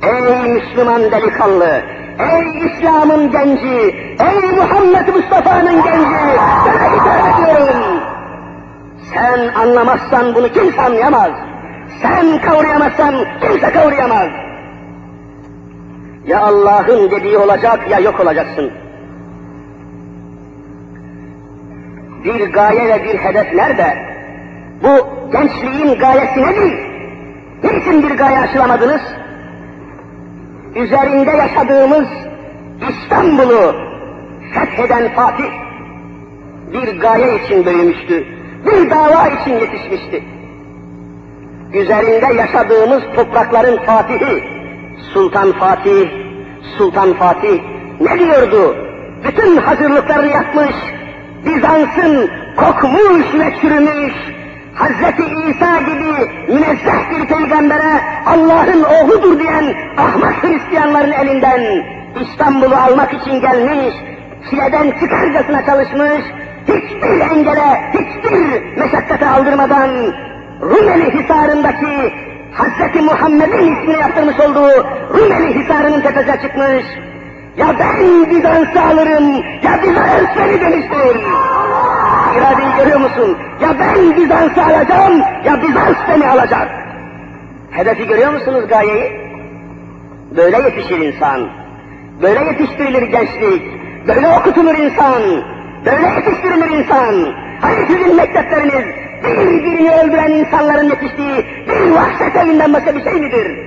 [0.02, 1.82] Ey Müslüman delikanlı,
[2.18, 8.00] ey İslam'ın genci, ey Muhammed Mustafa'nın genci, sana hitap ediyorum.
[9.14, 11.30] Sen anlamazsan bunu kimse anlayamaz.
[12.02, 14.28] Sen kavrayamazsan kimse kavrayamaz.
[16.26, 18.70] Ya Allah'ın dediği olacak ya yok olacaksın.
[22.24, 23.96] Bir gaye ve bir hedef nerede?
[24.82, 26.72] Bu gençliğin gayesi nedir?
[27.64, 29.00] Niçin bir gaye aşılamadınız?
[30.74, 32.06] Üzerinde yaşadığımız
[32.90, 33.74] İstanbul'u
[34.54, 35.50] fetheden Fatih
[36.72, 38.26] bir gaye için büyümüştü
[38.66, 40.24] bir dava için yetişmişti.
[41.74, 44.44] Üzerinde yaşadığımız toprakların Fatihi,
[45.14, 46.08] Sultan Fatih,
[46.78, 47.60] Sultan Fatih
[48.00, 48.76] ne diyordu?
[49.24, 50.74] Bütün hazırlıklarını yapmış,
[51.46, 54.14] Bizans'ın kokmuş ve çürümüş,
[54.74, 61.84] Hazreti İsa gibi münezzeh bir peygambere Allah'ın oğludur diyen ahmak Hristiyanların elinden
[62.20, 63.94] İstanbul'u almak için gelmiş,
[64.50, 66.22] çileden çıkarcasına çalışmış,
[66.68, 69.90] hiçbir engele, hiçbir meşakkate aldırmadan
[70.62, 72.12] Rumeli Hisarı'ndaki
[72.52, 73.04] Hz.
[73.04, 76.84] Muhammed'in ismini yaptırmış olduğu Rumeli Hisarı'nın tepesine çıkmış.
[77.56, 81.26] Ya ben Bizans'ı alırım, ya Bizans beni demiştir.
[82.36, 83.38] İradeyi görüyor musun?
[83.62, 86.68] Ya ben Bizans'ı alacağım, ya Bizans beni alacak.
[87.70, 89.12] Hedefi görüyor musunuz gayeyi?
[90.36, 91.48] Böyle yetişir insan.
[92.22, 93.62] Böyle yetiştirilir gençlik.
[94.08, 95.22] Böyle okutulur insan,
[95.86, 97.34] böyle yetiştirilir insan.
[97.60, 98.84] Hani sizin mektepleriniz
[99.24, 103.58] birbirini öldüren insanların yetiştiği bir vahşet evinden başka bir şey midir?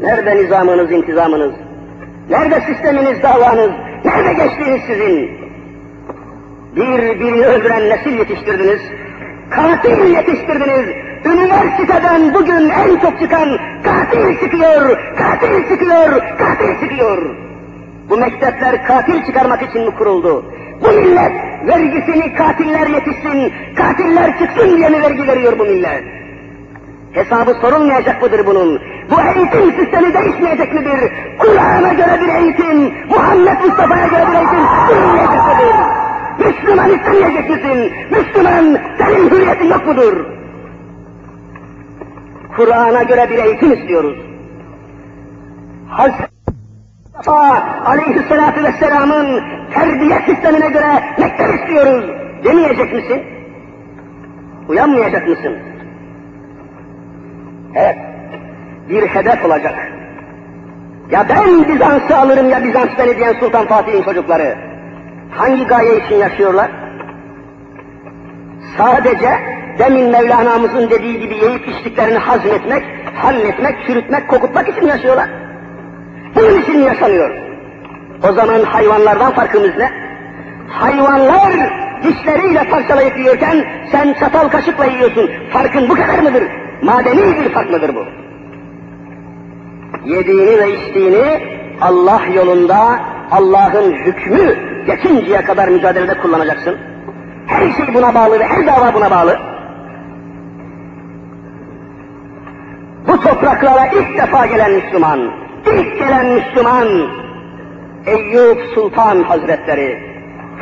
[0.00, 1.52] Nerede nizamınız, intizamınız?
[2.30, 3.70] Nerede sisteminiz, davanız?
[4.04, 5.39] Nerede geçtiğiniz sizin?
[6.76, 8.80] Birbirini öldüren nesil yetiştirdiniz.
[9.50, 10.88] Katil yetiştirdiniz.
[11.24, 17.18] Üniversiteden bugün en çok çıkan katil çıkıyor, katil çıkıyor, katil çıkıyor.
[18.08, 20.44] Bu mektepler katil çıkarmak için mi kuruldu?
[20.82, 21.32] Bu millet
[21.66, 26.04] vergisini katiller yetişsin, katiller çıksın diye mi vergi veriyor bu millet?
[27.12, 28.80] Hesabı sorulmayacak mıdır bunun?
[29.10, 31.12] Bu eğitim sistemi değişmeyecek midir?
[31.38, 35.99] Kur'an'a göre bir eğitim, Muhammed Mustafa'ya göre bir eğitim değişmeyecek midir?
[36.40, 37.92] Müslüman istemeyecek misin?
[38.10, 40.26] Müslüman, senin hürriyetin yok mudur?
[42.56, 44.16] Kur'an'a göre bir eğitim istiyoruz.
[45.88, 46.30] Hazreti
[47.86, 49.42] Aleyhisselatü Vesselam'ın
[49.74, 52.04] terbiye sistemine göre mektep istiyoruz
[52.44, 53.22] demeyecek misin?
[54.68, 55.58] Uyanmayacak mısın?
[57.74, 57.96] Evet,
[58.88, 59.74] bir hedef olacak.
[61.10, 64.69] Ya ben Bizans'ı alırım ya Bizans beni diyen Sultan Fatih'in çocukları.
[65.30, 66.70] Hangi gaye için yaşıyorlar?
[68.78, 69.30] Sadece
[69.78, 72.82] demin Mevlana'mızın dediği gibi yiyip içtiklerini hazmetmek,
[73.14, 75.28] halletmek, çürütmek, kokutmak için yaşıyorlar.
[76.34, 77.30] Bunun için yaşanıyor.
[78.28, 79.90] O zaman hayvanlardan farkımız ne?
[80.68, 81.52] Hayvanlar
[82.02, 85.30] dişleriyle parçalayıp yiyorken sen çatal kaşıkla yiyorsun.
[85.52, 86.44] Farkın bu kadar mıdır?
[86.82, 88.04] Madeni bir fark mıdır bu?
[90.04, 91.40] Yediğini ve içtiğini
[91.80, 96.76] Allah yolunda Allah'ın hükmü geçinceye kadar mücadelede kullanacaksın.
[97.46, 99.38] Her şey buna bağlı ve her dava buna bağlı.
[103.08, 105.20] Bu topraklara ilk defa gelen Müslüman,
[105.66, 106.88] ilk gelen Müslüman
[108.06, 109.98] Eyüp Sultan Hazretleri,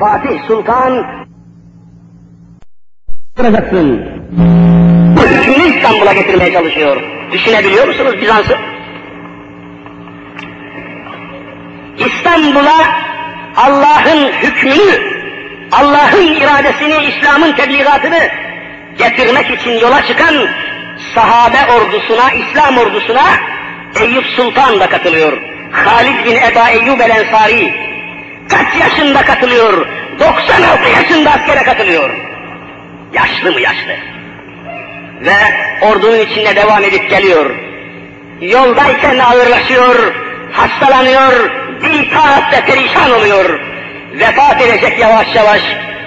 [0.01, 1.05] Fatih Sultan
[3.39, 4.01] yapacaksın.
[5.17, 6.97] Bu hükmünü İstanbul'a getirmeye çalışıyor.
[7.33, 8.57] Düşünebiliyor musunuz Bizans'ı?
[11.99, 13.09] İstanbul'a
[13.59, 15.19] Allah'ın hükmünü,
[15.73, 18.29] Allah'ın iradesini, İslam'ın tebliğatını
[18.99, 20.35] getirmek için yola çıkan
[21.15, 23.25] sahabe ordusuna, İslam ordusuna
[24.01, 25.39] Eyüp Sultan da katılıyor.
[25.73, 27.75] Halid bin Eba Eyyub el Ensari
[28.49, 29.87] kaç yaşında katılıyor?
[30.21, 32.11] 96 yaşında askere katılıyor.
[33.13, 33.97] Yaşlı mı yaşlı?
[35.21, 35.37] Ve
[35.81, 37.51] ordunun içinde devam edip geliyor.
[38.41, 40.15] Yoldayken ağırlaşıyor,
[40.53, 41.51] hastalanıyor,
[42.53, 43.61] ve perişan oluyor.
[44.13, 45.61] Vefat edecek yavaş yavaş.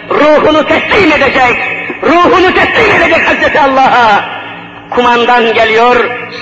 [0.09, 1.57] Ruhunu teslim edecek.
[2.03, 4.41] Ruhunu teslim edecek Hazreti Allah'a.
[4.89, 5.95] Kumandan geliyor,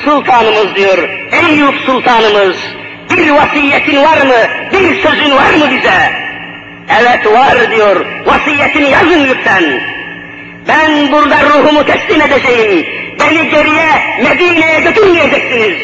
[0.06, 1.10] sultanımız diyor.
[1.32, 2.56] Eyüp sultanımız,
[3.10, 4.70] bir vasiyetin var mı?
[4.74, 6.30] Bir sözün var mı bize?
[7.02, 8.06] Evet var diyor.
[8.26, 9.63] Vasiyetini yazın lütfen.
[10.68, 12.86] Ben burada ruhumu teslim edeceğim.
[13.20, 13.88] Beni geriye
[14.24, 15.78] Medine'ye götürmeyeceksiniz.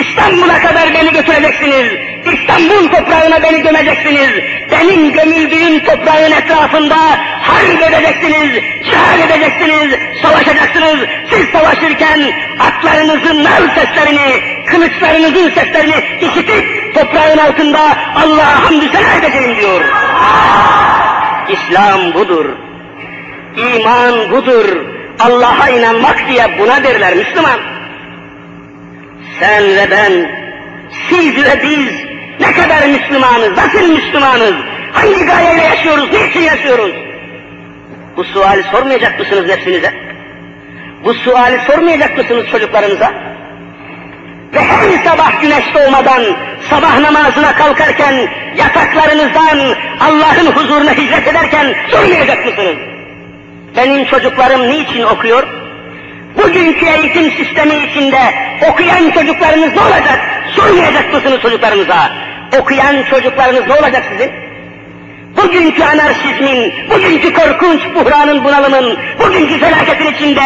[0.00, 2.09] İstanbul'a kadar beni götüreceksiniz.
[2.24, 4.30] İstanbul toprağına beni gömeceksiniz.
[4.70, 6.96] Benim gömüldüğüm toprağın etrafında
[7.42, 11.08] harp edeceksiniz, cihad edeceksiniz, savaşacaksınız.
[11.30, 12.20] Siz savaşırken
[12.60, 17.80] atlarınızın nar seslerini, kılıçlarınızın seslerini işitip toprağın altında
[18.14, 19.80] Allah'a hamdü sena edeceğim diyor.
[21.48, 22.46] İslam budur.
[23.56, 24.76] İman budur.
[25.20, 27.60] Allah'a inanmak diye buna derler Müslüman.
[29.40, 30.12] Sen ve ben,
[31.08, 32.09] siz ve biz
[32.40, 34.54] ne kadar Müslümanız, nasıl Müslümanız,
[34.92, 36.92] hangi gayeyle yaşıyoruz, niçin yaşıyoruz?
[38.16, 39.94] Bu suali sormayacak mısınız nefsinize?
[41.04, 43.12] Bu suali sormayacak mısınız çocuklarınıza?
[44.54, 46.22] Ve her sabah güneş doğmadan,
[46.70, 48.14] sabah namazına kalkarken,
[48.56, 49.58] yataklarınızdan
[50.00, 52.76] Allah'ın huzuruna hicret ederken sormayacak mısınız?
[53.76, 55.46] Benim çocuklarım niçin okuyor?
[56.36, 58.20] Bugünkü eğitim sistemi içinde
[58.70, 60.39] okuyan çocuklarınız ne olacak?
[60.56, 62.12] Sormayacak mısınız çocuklarınıza?
[62.60, 64.30] Okuyan çocuklarınız ne olacak sizin?
[65.36, 70.42] Bugünkü anarşizmin, bugünkü korkunç buhranın bunalımın, bugünkü felaketin içinde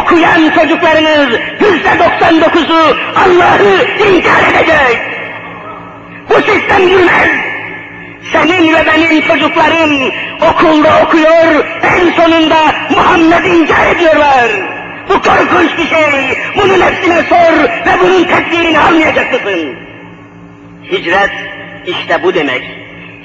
[0.00, 5.00] okuyan çocuklarınız yüzde doksan dokuzu Allah'ı inkar edecek.
[6.30, 7.28] Bu sistem yürümez.
[8.32, 10.12] Senin ve benim çocuklarım
[10.50, 12.58] okulda okuyor, en sonunda
[12.90, 14.79] Muhammed inkar ediyorlar.
[15.10, 16.38] Bu korkunç bir şey.
[16.56, 19.76] Bunun hepsine sor ve bunun tedbirini almayacak mısın?
[20.92, 21.30] Hicret
[21.86, 22.62] işte bu demek.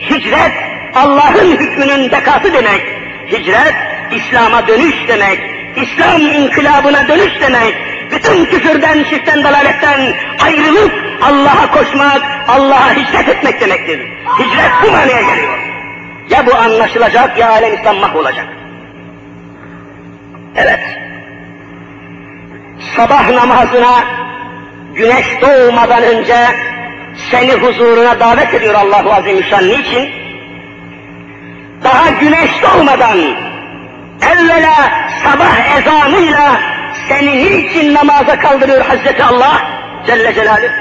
[0.09, 0.51] Hicret
[0.95, 2.81] Allah'ın hükmünün bekası demek.
[3.31, 3.75] Hicret
[4.11, 5.39] İslam'a dönüş demek.
[5.75, 7.75] İslam inkılabına dönüş demek.
[8.11, 13.99] Bütün küfürden, şirkten, dalaletten ayrılıp Allah'a koşmak, Allah'a hicret etmek demektir.
[14.39, 15.59] Hicret bu manaya geliyor.
[16.29, 18.47] Ya bu anlaşılacak ya alem İslam mahvolacak.
[20.55, 21.04] Evet.
[22.95, 24.03] Sabah namazına
[24.95, 26.35] güneş doğmadan önce
[27.31, 29.69] seni huzuruna davet ediyor Allahu Azimüşşan.
[29.69, 30.09] Niçin?
[31.83, 33.17] Daha güneş doğmadan
[34.21, 34.73] evvela
[35.23, 36.59] sabah ezanıyla
[37.09, 39.61] seni niçin namaza kaldırıyor Hazreti Allah
[40.07, 40.71] Celle Celaluhu?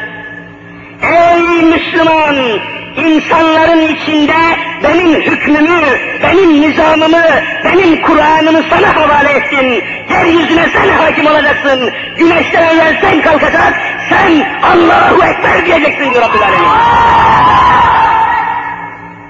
[1.03, 2.61] Ey Müslüman!
[2.97, 4.37] İnsanların içinde
[4.85, 5.81] benim hükmümü,
[6.23, 7.25] benim nizamımı,
[7.65, 9.85] benim Kur'an'ımı sana havale ettim.
[10.11, 11.93] Yeryüzüne sen hakim olacaksın.
[12.19, 13.75] Güneşten evvel sen kalkacak,
[14.09, 16.69] sen Allahu Ekber diyeceksin Rabbül Alemin.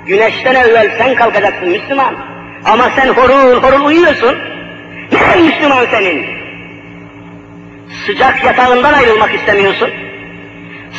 [0.06, 2.14] Güneşten evvel sen kalkacaksın Müslüman.
[2.64, 4.38] Ama sen horul horul uyuyorsun.
[5.12, 6.26] Neden Müslüman senin?
[8.06, 9.90] Sıcak yatağından ayrılmak istemiyorsun.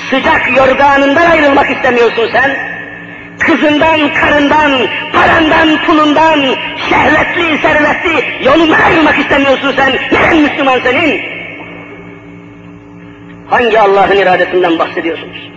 [0.10, 2.76] Sıcak yorganından ayrılmak istemiyorsun sen.
[3.40, 4.72] Kızından, karından,
[5.14, 6.40] parandan, pulundan,
[6.90, 9.94] şehvetli, servetli yolundan ayrılmak istemiyorsun sen.
[10.12, 11.22] Neden Müslüman senin?
[13.50, 15.52] Hangi Allah'ın iradesinden bahsediyorsunuz?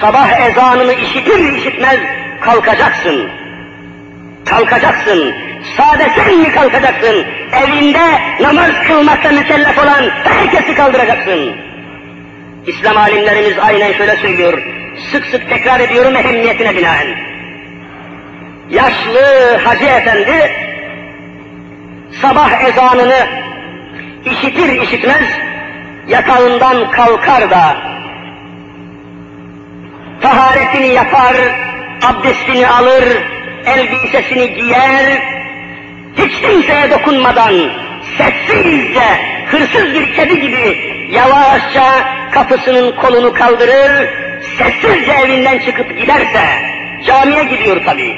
[0.00, 1.98] Sabah ezanını işitir işitmez
[2.40, 3.30] kalkacaksın.
[4.46, 5.34] Kalkacaksın.
[5.76, 7.26] Sade sen mi kalkacaksın?
[7.52, 8.06] Evinde
[8.40, 11.69] namaz kılmakla mükellef olan herkesi kaldıracaksın.
[12.66, 14.62] İslam alimlerimiz aynen şöyle söylüyor.
[15.12, 17.08] Sık sık tekrar ediyorum ehemmiyetine binaen.
[18.70, 20.52] Yaşlı Hacı Efendi
[22.22, 23.26] sabah ezanını
[24.24, 25.24] işitir işitmez
[26.08, 27.76] yatağından kalkar da
[30.22, 31.36] taharetini yapar,
[32.02, 33.04] abdestini alır,
[33.66, 35.22] elbisesini giyer,
[36.16, 37.54] hiç kimseye dokunmadan
[38.18, 40.78] sessizce, hırsız bir kedi gibi
[41.12, 41.84] yavaşça
[42.32, 44.08] kapısının kolunu kaldırır,
[44.58, 46.42] sessizce evinden çıkıp giderse,
[47.06, 48.16] camiye gidiyor tabi.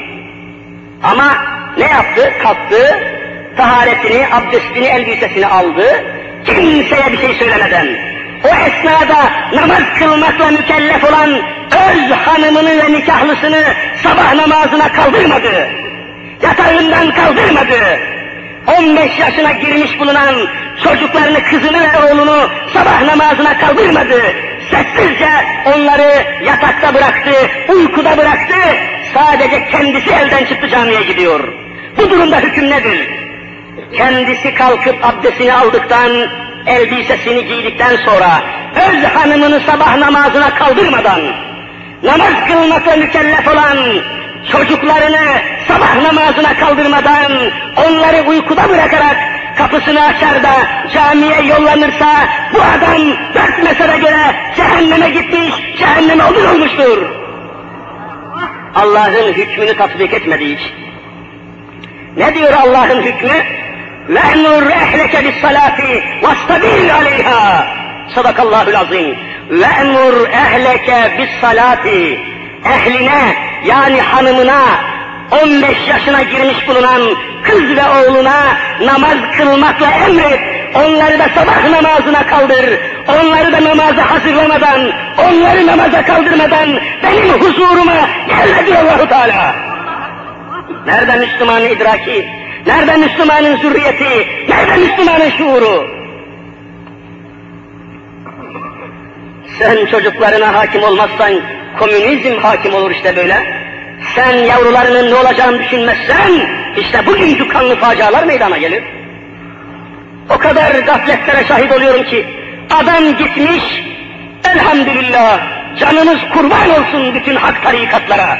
[1.03, 1.37] Ama
[1.79, 2.33] ne yaptı?
[2.43, 3.01] Kalktı,
[3.57, 6.05] taharetini, abdestini, elbisesini aldı,
[6.45, 7.89] kimseye bir şey söylemeden,
[8.45, 11.31] o esnada namaz kılmakla mükellef olan
[11.89, 13.65] öz hanımını ve nikahlısını
[14.03, 15.69] sabah namazına kaldırmadı.
[16.43, 17.99] Yatağından kaldırmadı.
[18.67, 20.35] 15 yaşına girmiş bulunan
[20.85, 24.23] çocuklarını, kızını ve oğlunu sabah namazına kaldırmadı.
[24.71, 25.29] Sessizce
[25.67, 27.33] onları yatakta bıraktı,
[27.69, 28.55] uykuda bıraktı.
[29.15, 31.53] Sadece kendisi elden çıktı camiye gidiyor.
[31.99, 33.09] Bu durumda hüküm nedir?
[33.97, 36.11] Kendisi kalkıp abdestini aldıktan,
[36.67, 38.43] elbisesini giydikten sonra
[38.89, 41.21] öz hanımını sabah namazına kaldırmadan,
[42.03, 43.79] namaz kılmakla mükellef olan
[44.52, 47.32] çocuklarını sabah namazına kaldırmadan,
[47.78, 49.18] onları uykuda bırakarak
[49.58, 50.52] kapısını açar da
[50.94, 52.08] camiye yollanırsa
[52.54, 53.02] bu adam
[53.36, 57.10] dört mezara göre cehenneme gitmiş, cehenneme odun olmuştur.
[58.76, 60.74] Allah'ın hükmünü tatbik etmedi hiç.
[62.18, 63.32] Ne diyor Allah'ın hükmü?
[64.10, 65.80] وَاَمُرْ اَهْلَكَ بِالصَّلَاةِ
[66.24, 67.64] وَاسْتَبِرْ عَلَيْهَا
[68.16, 69.16] Sadakallahul azim.
[69.52, 72.18] وَاَمُرْ اَهْلَكَ بِالصَّلَاةِ
[72.65, 74.63] Ehline yani hanımına
[75.45, 77.03] 15 yaşına girmiş bulunan
[77.43, 80.41] kız ve oğluna namaz kılmakla emret.
[80.75, 82.79] Onları da sabah namazına kaldır.
[83.09, 86.69] Onları da namaza hazırlamadan, onları namaza kaldırmadan
[87.03, 87.93] benim huzuruma
[88.29, 89.55] gel diyor Allahu Teala.
[90.87, 92.29] Nerede Müslümanın idraki?
[92.67, 94.29] Nerede Müslümanın zürriyeti?
[94.49, 95.87] Nerede Müslümanın şuuru?
[99.59, 101.33] Sen çocuklarına hakim olmazsan
[101.83, 103.63] komünizm hakim olur işte böyle.
[104.15, 106.33] Sen yavrularının ne olacağını düşünmezsen
[106.77, 108.83] işte bugünkü kanlı facialar meydana gelir.
[110.31, 112.27] O kadar gafletlere şahit oluyorum ki
[112.71, 113.83] adam gitmiş
[114.55, 115.41] elhamdülillah
[115.79, 118.39] canınız kurban olsun bütün hak tarikatlara.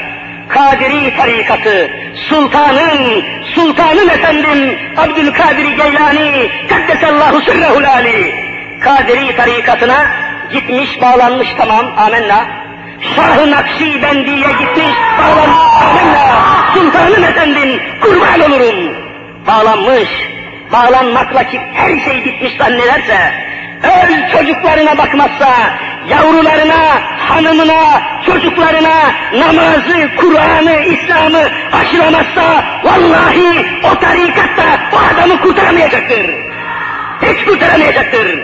[0.49, 1.91] Kadiri tarikatı,
[2.29, 3.23] sultanın,
[3.55, 8.35] sultanın efendim Abdülkadir Geylani, Kaddesallahu sırrehul ali.
[8.81, 10.05] Kadiri tarikatına
[10.51, 12.62] gitmiş, bağlanmış tamam, amenna.
[13.15, 16.43] Şah-ı Nakşibendi'ye gitmiş, bağlanmış, amenna.
[16.73, 18.93] Sultanım efendim, kurban olurum.
[19.47, 20.09] Bağlanmış,
[20.71, 23.33] bağlanmakla ki her şey bitmiş zannederse,
[23.83, 25.49] öz çocuklarına bakmazsa,
[26.09, 31.43] yavrularına, hanımına, çocuklarına namazı, Kur'an'ı, İslam'ı
[31.73, 36.29] aşılamazsa, vallahi o tarikatta o adamı kurtaramayacaktır.
[37.21, 38.39] Hiç kurtaramayacaktır.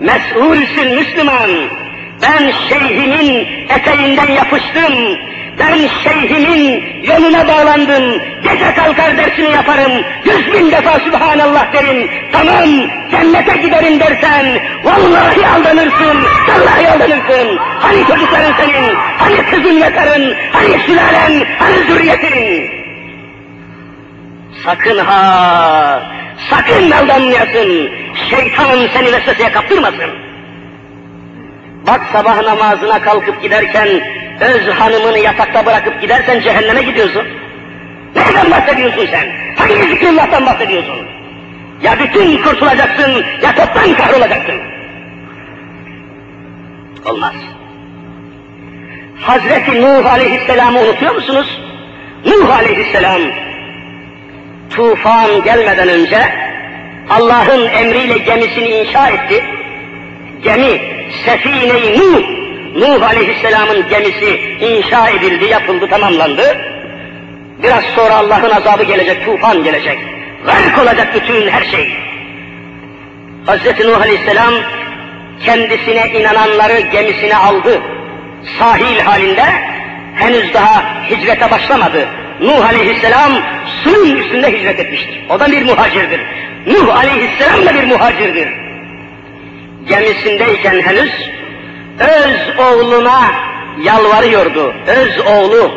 [0.00, 1.79] Mesulsün Müslüman.
[2.22, 5.18] Ben şeyhimin eteğinden yapıştım.
[5.58, 8.22] Ben şeyhimin yoluna bağlandım.
[8.42, 9.92] Gece kalkar dersini yaparım.
[10.24, 12.10] Yüz bin defa Subhanallah derim.
[12.32, 12.64] Tamam
[13.10, 16.16] cennete giderim dersen vallahi aldanırsın.
[16.48, 17.58] Vallahi aldanırsın.
[17.80, 22.70] Hani çocukların senin, hani kızın ve karın, hani sülalen, hani zürriyetin.
[24.64, 26.02] Sakın ha,
[26.50, 27.90] sakın aldanmayasın.
[28.30, 30.29] Şeytan seni vesveseye kaptırmasın.
[31.90, 33.88] Bak sabah namazına kalkıp giderken
[34.40, 37.26] öz hanımını yatakta bırakıp gidersen cehenneme gidiyorsun.
[38.16, 39.28] Nereden bahsediyorsun sen?
[39.56, 41.06] Hangi zikrullah'tan bahsediyorsun?
[41.82, 44.54] Ya bütün kurtulacaksın ya toptan kahrolacaksın.
[47.04, 47.34] Olmaz.
[49.20, 51.60] Hazreti Nuh Aleyhisselam'ı unutuyor musunuz?
[52.26, 53.22] Nuh Aleyhisselam
[54.70, 56.18] tufan gelmeden önce
[57.10, 59.44] Allah'ın emriyle gemisini inşa etti.
[60.42, 62.22] Gemi Sefine-i Nuh,
[62.74, 66.58] Nuh Aleyhisselam'ın gemisi inşa edildi, yapıldı, tamamlandı.
[67.62, 69.98] Biraz sonra Allah'ın azabı gelecek, tufan gelecek.
[70.46, 71.92] Gark olacak bütün her şey.
[73.46, 74.54] Hazreti Nuh Aleyhisselam
[75.44, 77.80] kendisine inananları gemisine aldı.
[78.58, 79.44] Sahil halinde
[80.14, 82.08] henüz daha hicrete başlamadı.
[82.40, 83.32] Nuh Aleyhisselam
[83.84, 85.20] suyun üstünde hicret etmiştir.
[85.30, 86.20] O da bir muhacirdir.
[86.66, 88.48] Nuh Aleyhisselam da bir muhacirdir.
[89.88, 91.30] Gemisindeyken henüz
[91.98, 93.30] öz oğluna
[93.82, 94.74] yalvarıyordu.
[94.86, 95.70] Öz oğlu,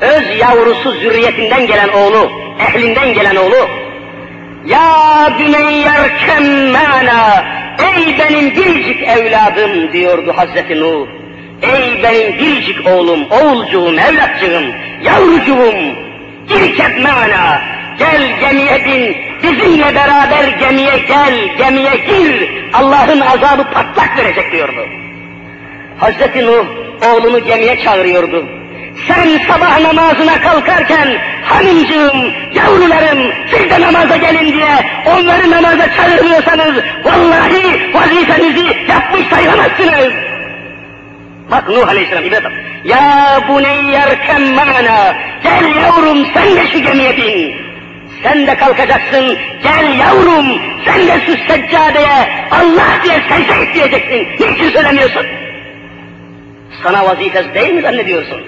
[0.00, 3.68] öz yavrusu zürriyetinden gelen oğlu, ehlinden gelen oğlu.
[4.66, 7.44] Ya büneyyer kemmana,
[7.78, 11.06] ey benim biricik evladım diyordu Hazreti Nuh.
[11.62, 14.64] Ey benim biricik oğlum, oğulcuğum, evlatcığım,
[15.02, 15.74] yavrucuğum,
[17.02, 17.62] mana,
[17.98, 24.88] gel gemiye bin, bizimle beraber gemiye gel, gemiye gir, Allah'ın azabı patlak verecek diyordu.
[25.98, 26.66] Hazreti Nuh
[27.06, 28.46] oğlunu gemiye çağırıyordu.
[29.08, 31.08] Sen sabah namazına kalkarken
[31.44, 34.76] hanımcığım, yavrularım siz de namaza gelin diye
[35.06, 40.12] onları namaza çağırmıyorsanız vallahi vazifenizi yapmış sayılamazsınız.
[41.50, 42.42] Bak Nuh Aleyhisselam ibret
[42.84, 45.16] Ya buneyyer kemmana.
[45.42, 47.67] Gel yavrum sen de şu gemiye bin.
[48.22, 49.38] Sen de kalkacaksın.
[49.62, 54.28] Gel yavrum sen de şu seccadeye Allah diye secde et diyeceksin.
[54.40, 55.26] Niçin söylemiyorsun?
[56.82, 58.40] Sana vazifesi değil mi zannediyorsun?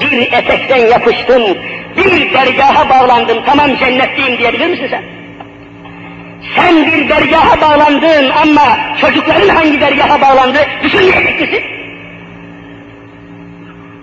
[0.00, 1.58] Bir etekten yapıştın,
[1.96, 5.02] bir dergaha bağlandın, tamam cennetliyim diyebilir misin sen?
[6.56, 11.62] Sen bir dergaha bağlandın ama çocukların hangi dergaha bağlandı düşünmeyecek misin?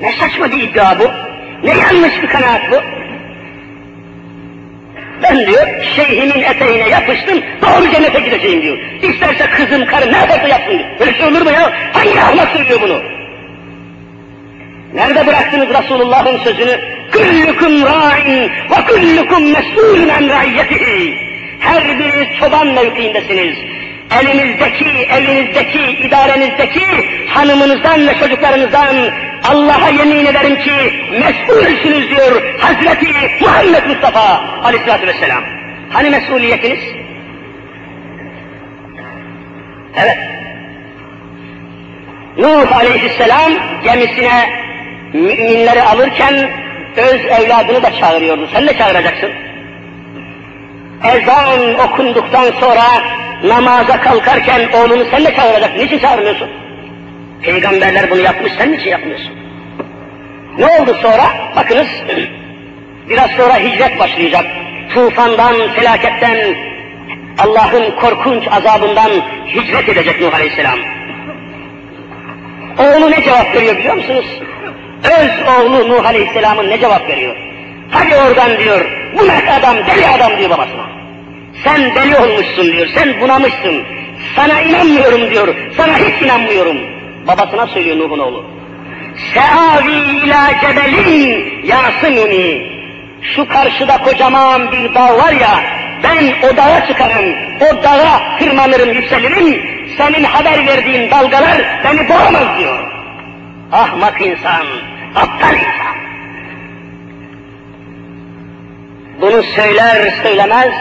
[0.01, 1.11] Ne saçma bir iddia bu.
[1.63, 2.96] Ne yanlış bir kanaat bu.
[5.23, 8.77] Ben diyor şeyhimin eteğine yapıştım doğru cennete gideceğim diyor.
[9.01, 10.89] İsterse kızım karı ne yaparsa yapsın diyor.
[10.99, 11.73] Böyle şey olur mu ya?
[11.93, 13.01] Hangi ahmak söylüyor bunu?
[14.93, 16.79] Nerede bıraktınız Resulullah'ın sözünü?
[17.11, 21.17] Küllüküm ra'in ve küllüküm mes'ulun en ra'iyyetihi.
[21.59, 23.57] Her biriniz çoban mevkiindesiniz.
[24.21, 26.85] Elinizdeki, evinizdeki, idarenizdeki
[27.29, 28.95] hanımınızdan ve çocuklarınızdan
[29.43, 30.71] Allah'a yemin ederim ki
[31.11, 33.07] mesulsünüz diyor Hazreti
[33.41, 35.43] Muhammed Mustafa aleyhissalatü vesselam.
[35.89, 36.79] Hani mesuliyetiniz?
[39.97, 40.17] Evet.
[42.37, 43.51] Nuh aleyhisselam
[43.83, 44.49] gemisine
[45.13, 46.51] müminleri alırken
[46.97, 48.49] öz evladını da çağırıyordu.
[48.53, 49.31] Sen de çağıracaksın
[51.03, 52.85] ezan okunduktan sonra
[53.43, 55.77] namaza kalkarken oğlunu sen de çağıracak.
[55.77, 56.49] Niçin çağırmıyorsun?
[57.41, 59.31] Peygamberler bunu yapmış, sen niçin yapmıyorsun?
[60.57, 61.23] Ne oldu sonra?
[61.55, 61.87] Bakınız,
[63.09, 64.45] biraz sonra hicret başlayacak.
[64.93, 66.55] Tufandan, felaketten,
[67.37, 69.11] Allah'ın korkunç azabından
[69.55, 70.79] hicret edecek Nuh Aleyhisselam.
[72.77, 74.25] Oğlu ne cevap veriyor biliyor musunuz?
[75.03, 77.35] Öz oğlu Nuh Aleyhisselam'ın ne cevap veriyor?
[77.91, 78.85] Hadi oradan diyor,
[79.17, 80.87] bu ne adam, deli adam diyor babasına.
[81.63, 83.83] Sen deli olmuşsun diyor, sen bunamışsın.
[84.35, 86.77] Sana inanmıyorum diyor, sana hiç inanmıyorum.
[87.27, 88.45] Babasına söylüyor Nuh'un oğlu.
[89.33, 92.77] Seavi ila cebelin yasimuni.
[93.21, 95.59] Şu karşıda kocaman bir dağ var ya,
[96.03, 99.61] ben o dağa çıkarım, o dağa tırmanırım, yükselirim,
[99.97, 102.79] senin haber verdiğin dalgalar beni boğamaz diyor.
[103.71, 104.65] Ahmak insan,
[105.15, 105.95] aptal insan.
[109.21, 110.73] Bunu söyler söylemez,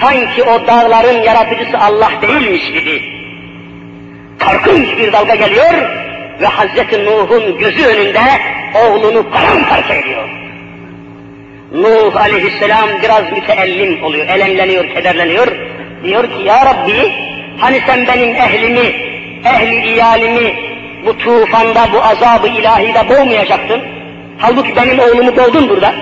[0.00, 3.21] sanki o dağların yaratıcısı Allah değilmiş gibi.
[4.44, 5.74] Korkunç bir dalga geliyor
[6.40, 8.20] ve Hazreti Nuh'un gözü önünde
[8.74, 10.28] oğlunu paramparça ediyor.
[11.72, 15.46] Nuh aleyhisselam biraz müteellim oluyor, elemleniyor, kederleniyor.
[16.04, 17.12] Diyor ki ya Rabbi
[17.58, 18.94] hani sen benim ehlimi,
[19.44, 20.54] ehli iyalimi,
[21.06, 23.82] bu tufanda, bu azabı ilahide boğmayacaktın.
[24.38, 25.94] Halbuki benim oğlumu boğdun burada.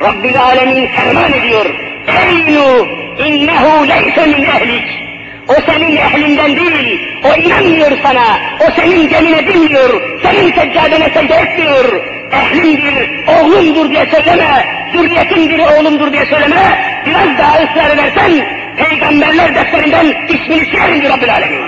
[0.00, 1.66] Rabbül Alemin ferman ediyor.
[2.06, 2.86] Ey Nuh,
[3.26, 5.11] innehu leyse min ehlik.
[5.48, 8.24] O senin ehlinden değil, o inanmıyor sana,
[8.60, 12.00] o senin gemine binmiyor, senin seccadene secde etmiyor.
[12.32, 16.78] Ehlimdir, oğlumdur diye söyleme, zürriyetimdir, oğlumdur diye söyleme.
[17.06, 21.62] Biraz daha ısrar edersen, peygamberler defterinden ismini silerim diyor Rabbül Alemin.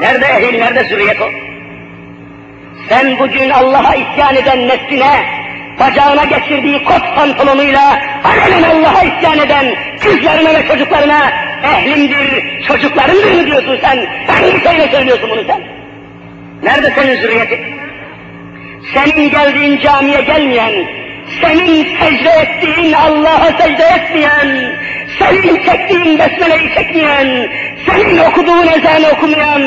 [0.00, 1.30] Nerede ehil, nerede zürriyet o?
[2.88, 5.26] Sen bugün Allah'a isyan eden nefsine,
[5.80, 11.32] bacağına geçirdiği kot pantolonuyla alenen Allah'a isyan eden kızlarına ve çocuklarına
[11.64, 14.06] ehlimdir, çocuklarımdır mı diyorsun sen?
[14.26, 15.60] Hangi şeyle söylüyorsun bunu sen?
[16.62, 17.60] Nerede senin zürriyetin?
[18.94, 20.72] Senin geldiğin camiye gelmeyen,
[21.42, 24.76] senin secde ettiğin Allah'a secde etmeyen,
[25.18, 27.48] senin çektiğin besmeleyi çekmeyen,
[27.86, 29.62] senin okuduğun ezanı okumayan,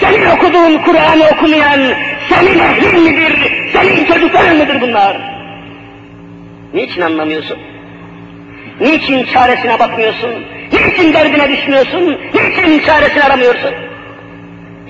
[0.00, 1.80] senin okuduğun Kur'an'ı okumayan,
[2.28, 5.41] senin ehlin midir, senin çocukların mıdır bunlar?
[6.74, 7.58] Niçin anlamıyorsun?
[8.80, 10.30] Niçin çaresine bakmıyorsun?
[10.72, 12.18] Niçin derdine düşmüyorsun?
[12.34, 13.74] Niçin çaresini aramıyorsun?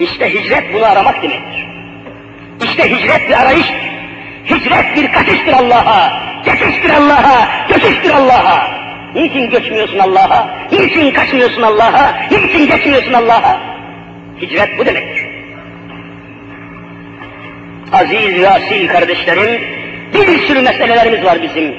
[0.00, 1.66] İşte hicret bunu aramak demektir.
[2.64, 3.66] İşte hicret bir arayış,
[4.50, 6.12] hicret bir kaçıştır Allah'a,
[6.44, 8.82] geçiştir Allah'a, göçüştür Allah'a.
[9.14, 10.48] Niçin göçmüyorsun Allah'a?
[10.72, 12.14] Niçin kaçmıyorsun Allah'a?
[12.30, 13.60] Niçin geçmiyorsun Allah'a?
[14.40, 15.26] Hicret bu demektir.
[17.92, 19.62] Aziz ve asil kardeşlerim,
[20.14, 21.74] bir sürü meselelerimiz var bizim.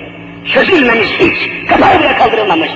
[0.54, 2.70] Çözülmemiş hiç, kapağı bile kaldırılmamış.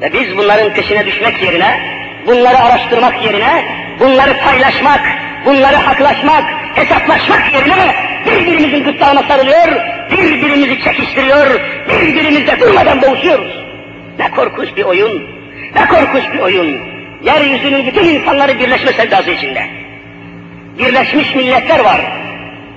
[0.00, 1.80] Ve biz bunların peşine düşmek yerine,
[2.26, 3.64] bunları araştırmak yerine,
[4.00, 5.00] bunları paylaşmak,
[5.46, 6.44] bunları haklaşmak,
[6.74, 7.94] hesaplaşmak yerine
[8.26, 9.68] birbirimizin gırtlağına sarılıyor,
[10.10, 13.64] birbirimizi çekiştiriyor, birbirimizle durmadan boğuşuyoruz.
[14.18, 15.26] Ne korkunç bir oyun,
[15.74, 16.80] ne korkunç bir oyun.
[17.24, 19.62] Yeryüzünün bütün insanları birleşme sevdası içinde.
[20.78, 22.00] Birleşmiş milletler var.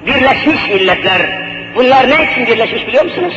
[0.06, 1.41] Birleşmiş milletler.
[1.76, 3.34] Bunlar ne için birleşmiş biliyor musunuz?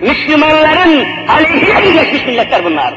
[0.00, 2.94] Müslümanların aleyhine birleşmiş milletler bunlar.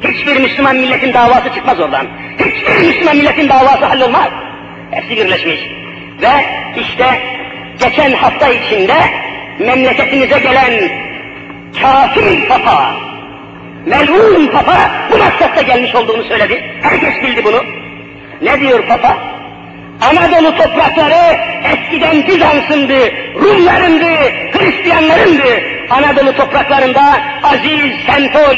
[0.00, 2.06] Hiçbir Müslüman milletin davası çıkmaz oradan.
[2.38, 4.28] Hiçbir Müslüman milletin davası hallolmaz.
[4.90, 5.60] Hepsi birleşmiş.
[6.22, 6.30] Ve
[6.76, 7.20] işte
[7.80, 8.94] geçen hafta içinde
[9.58, 10.90] memleketimize gelen
[11.82, 12.94] kafir papa,
[13.86, 16.64] melun papa bu maksatla gelmiş olduğunu söyledi.
[16.82, 17.64] Herkes bildi bunu.
[18.42, 19.39] Ne diyor papa?
[20.00, 22.98] Anadolu toprakları eskiden Bizans'ındı,
[23.34, 24.10] Rumlarındı,
[24.52, 25.62] Hristiyanlarındı.
[25.90, 27.02] Anadolu topraklarında
[27.42, 28.56] Aziz Sempol,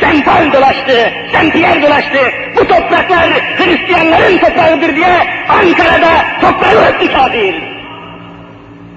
[0.00, 2.18] Sempol dolaştı, Sempiyer dolaştı.
[2.56, 7.54] Bu topraklar Hristiyanların toprağıdır diye Ankara'da toprağı öptü kafir.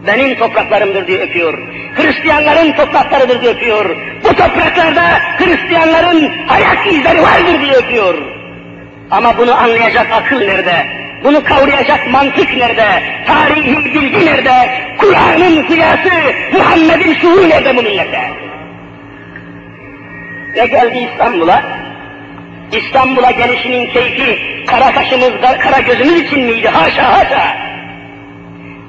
[0.07, 1.57] Benim topraklarımdır diye öpüyor.
[1.95, 3.95] Hristiyanların topraklarıdır diye öpüyor.
[4.23, 5.03] Bu topraklarda
[5.37, 8.15] Hristiyanların ayak izleri vardır diye öpüyor.
[9.11, 11.04] Ama bunu anlayacak akıl nerede?
[11.25, 13.03] Bunu kavrayacak mantık nerede?
[13.27, 14.69] Tarihi bilgi nerede?
[14.97, 16.09] Kur'an'ın kıyası,
[16.53, 18.29] Muhammed'in şuuru nerede bu millete?
[20.55, 21.63] Ve geldi İstanbul'a.
[22.71, 26.67] İstanbul'a gelişinin keyfi kara kaşımız, kara gözümüz için miydi?
[26.67, 27.57] Haşa haşa.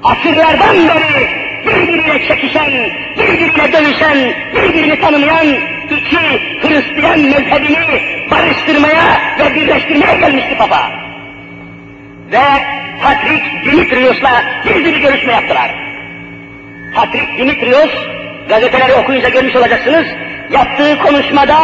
[0.03, 1.29] Asırlardan beri
[1.65, 2.71] birbiriyle çekişen,
[3.17, 4.17] birbiriyle dövüşen,
[4.55, 5.47] birbirini tanımayan
[5.89, 11.06] iki Hristiyan mezhebini barıştırmaya ve birleştirmeye gelmişti Papa
[12.31, 12.43] ve
[13.03, 15.71] Patrik Dimitrios'la bir bir görüşme yaptılar.
[16.95, 17.91] Patrik Dimitrios,
[18.49, 20.05] gazeteleri okuyunca görmüş olacaksınız,
[20.51, 21.57] yaptığı konuşmada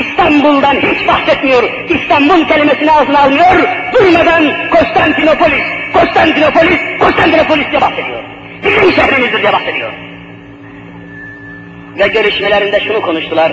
[0.00, 1.62] İstanbul'dan hiç bahsetmiyor.
[1.88, 8.22] İstanbul kelimesini ağzına almıyor, durmadan Konstantinopolis, Konstantinopolis, Konstantinopolis diye bahsediyor.
[8.64, 9.92] Bizim şehrimizdir diye bahsediyor.
[11.98, 13.52] Ve görüşmelerinde şunu konuştular.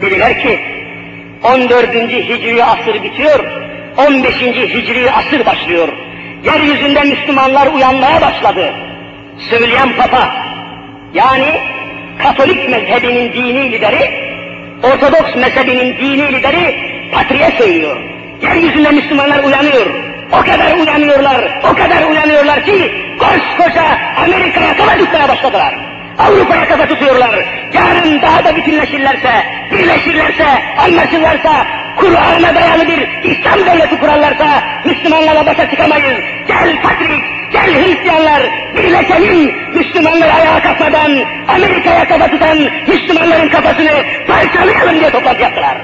[0.00, 0.60] Dediler ki,
[1.42, 1.94] 14.
[1.94, 3.44] Hicri asır bitiyor,
[3.96, 4.34] 15.
[4.74, 5.88] Hicri asır başlıyor.
[6.44, 8.74] Yeryüzünde Müslümanlar uyanmaya başladı.
[9.50, 10.34] Söyleyen Papa,
[11.14, 11.60] yani
[12.18, 14.10] Katolik mezhebinin dini lideri,
[14.82, 16.76] Ortodoks mezhebinin dini lideri
[17.14, 17.96] Patri'ye söylüyor.
[18.42, 19.86] Yeryüzünde Müslümanlar uyanıyor.
[20.32, 23.84] O kadar uyanıyorlar, o kadar uyanıyorlar ki koskoca
[24.16, 25.91] Amerika'ya kafa tutmaya başladılar.
[26.18, 27.44] Avrupa'ya kafa tutuyorlar.
[27.72, 30.46] Yarın daha da bütünleşirlerse, birleşirlerse,
[30.78, 36.20] anlaşırlarsa, Kur'an'a dayalı bir İslam devleti kurarlarsa Müslümanlarla başa çıkamayız.
[36.48, 38.42] Gel Patrik, gel Hristiyanlar,
[38.76, 39.54] birleşelim.
[39.74, 41.12] Müslümanlar ayağa kalkmadan
[41.48, 42.58] Amerika'ya kafa tutan
[42.88, 43.90] Müslümanların kafasını
[44.26, 45.76] parçalayalım diye toplantı yaptılar.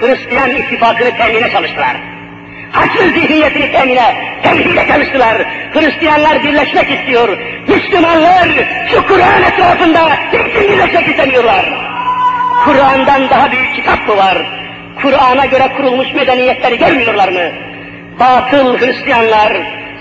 [0.00, 1.96] Hristiyan ittifakını temine çalıştılar.
[2.76, 5.42] Haçlı zihniyetini temine, temhile çalıştılar.
[5.72, 7.38] Hristiyanlar birleşmek istiyor.
[7.68, 8.48] Müslümanlar
[8.90, 11.64] şu Kur'an etrafında niçin birleşmek istemiyorlar?
[12.64, 14.38] Kur'an'dan daha büyük kitap mı var?
[15.02, 17.50] Kur'an'a göre kurulmuş medeniyetleri görmüyorlar mı?
[18.20, 19.52] batıl Hristiyanlar,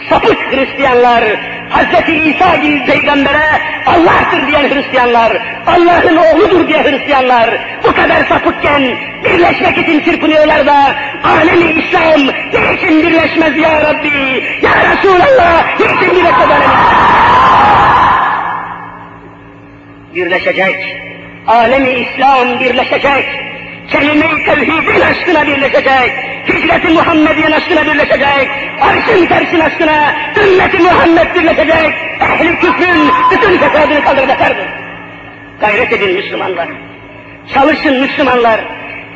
[0.09, 1.23] sapık Hristiyanlar,
[1.69, 2.09] Hz.
[2.09, 5.37] İsa gibi peygambere Allah'tır diyen Hristiyanlar,
[5.67, 7.49] Allah'ın oğludur diye Hristiyanlar
[7.83, 8.83] bu kadar sapıkken
[9.23, 12.21] birleşmek için çırpınıyorlar da alemi İslam
[12.53, 14.43] niçin birleşmez ya Rabbi?
[14.61, 16.75] Ya Resulallah niçin birleşmez alemi
[20.15, 20.97] Birleşecek,
[21.47, 23.25] alemi İslam birleşecek,
[23.89, 26.11] kelime-i tevhidin aşkına birleşecek,
[26.47, 28.49] hicret-i Muhammed'in aşkına birleşecek,
[28.81, 30.15] arşın tersin aşkına
[30.45, 34.67] ümmet-i Muhammed birleşecek, ehli küfrün bütün fesadını kaldıracaklardır.
[35.59, 36.67] Gayret edin Müslümanlar.
[37.53, 38.59] Çalışın Müslümanlar.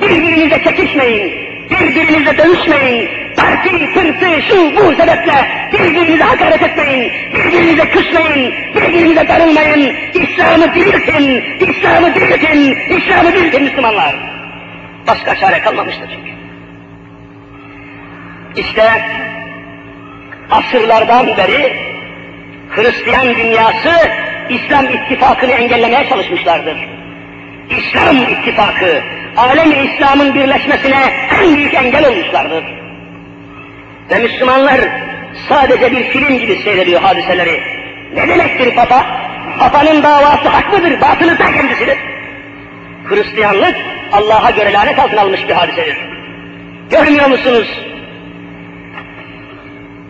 [0.01, 1.49] Birbirinize çekişmeyin.
[1.70, 3.09] Birbirinizle dövüşmeyin.
[3.36, 7.11] Parti, pırtı, şu bu sebeple birbirinize hakaret etmeyin.
[7.34, 8.53] Birbirinize küsmeyin.
[8.76, 9.95] Birbirinize darılmayın.
[10.13, 11.43] İslam'ı diriltin.
[11.59, 12.78] İslam'ı diriltin.
[12.97, 14.39] İslam'ı diriltin Müslümanlar.
[15.10, 16.32] Başka çare kalmamıştır çünkü.
[18.55, 18.84] İşte
[20.51, 21.76] asırlardan beri
[22.70, 24.12] Hristiyan dünyası
[24.49, 26.88] İslam ittifakını engellemeye çalışmışlardır.
[27.70, 29.01] İslam ittifakı,
[29.38, 32.64] alemi İslam'ın birleşmesine en büyük engel olmuşlardır.
[34.12, 34.80] Ve Müslümanlar
[35.49, 37.62] sadece bir film gibi seyrediyor hadiseleri.
[38.16, 39.05] Ne demektir Papa?
[39.60, 41.97] Papa'nın davası haklıdır, batılı da kendisidir.
[43.05, 43.76] Hristiyanlık
[44.14, 45.97] Allah'a göre lanet altına almış bir hadisedir.
[46.89, 47.68] Görmüyor musunuz?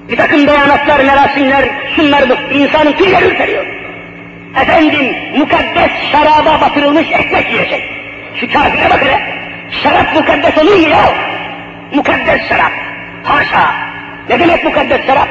[0.09, 2.53] Bir takım beyanatlar, merasimler, şunlar bu.
[2.53, 3.65] insanın tüyleri ürperiyor.
[4.61, 7.83] Efendim, mukaddes şaraba batırılmış ekmek yiyecek.
[8.35, 9.21] Şu kafire bak hele.
[9.83, 11.13] Şarap mukaddes olur mu ya?
[11.93, 12.71] Mukaddes şarap.
[13.23, 13.73] Haşa.
[14.29, 15.27] Ne demek mukaddes şarap?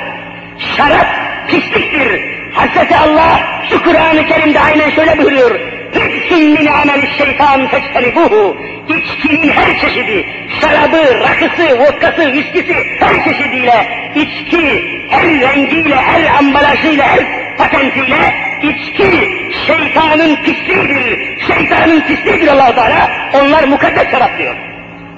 [0.77, 1.07] Şarap
[1.49, 2.39] pisliktir.
[2.55, 3.41] Hazreti Allah
[3.71, 5.78] şu Kur'an-ı Kerim'de aynen şöyle buyuruyor.
[5.95, 8.57] Hüksün min ameli şeytan feçtelibuhu.
[8.89, 10.27] İçkinin her çeşidi,
[10.61, 19.29] şarabı, rakısı, vodkası, viskisi, her çeşidiyle, içki, her rengiyle, her ambalajıyla, her patentiyle, içki
[19.67, 21.39] şeytanın pisliğidir.
[21.47, 23.11] Şeytanın pisliğidir allah Teala.
[23.35, 24.55] Onlar mukaddes şarap diyor.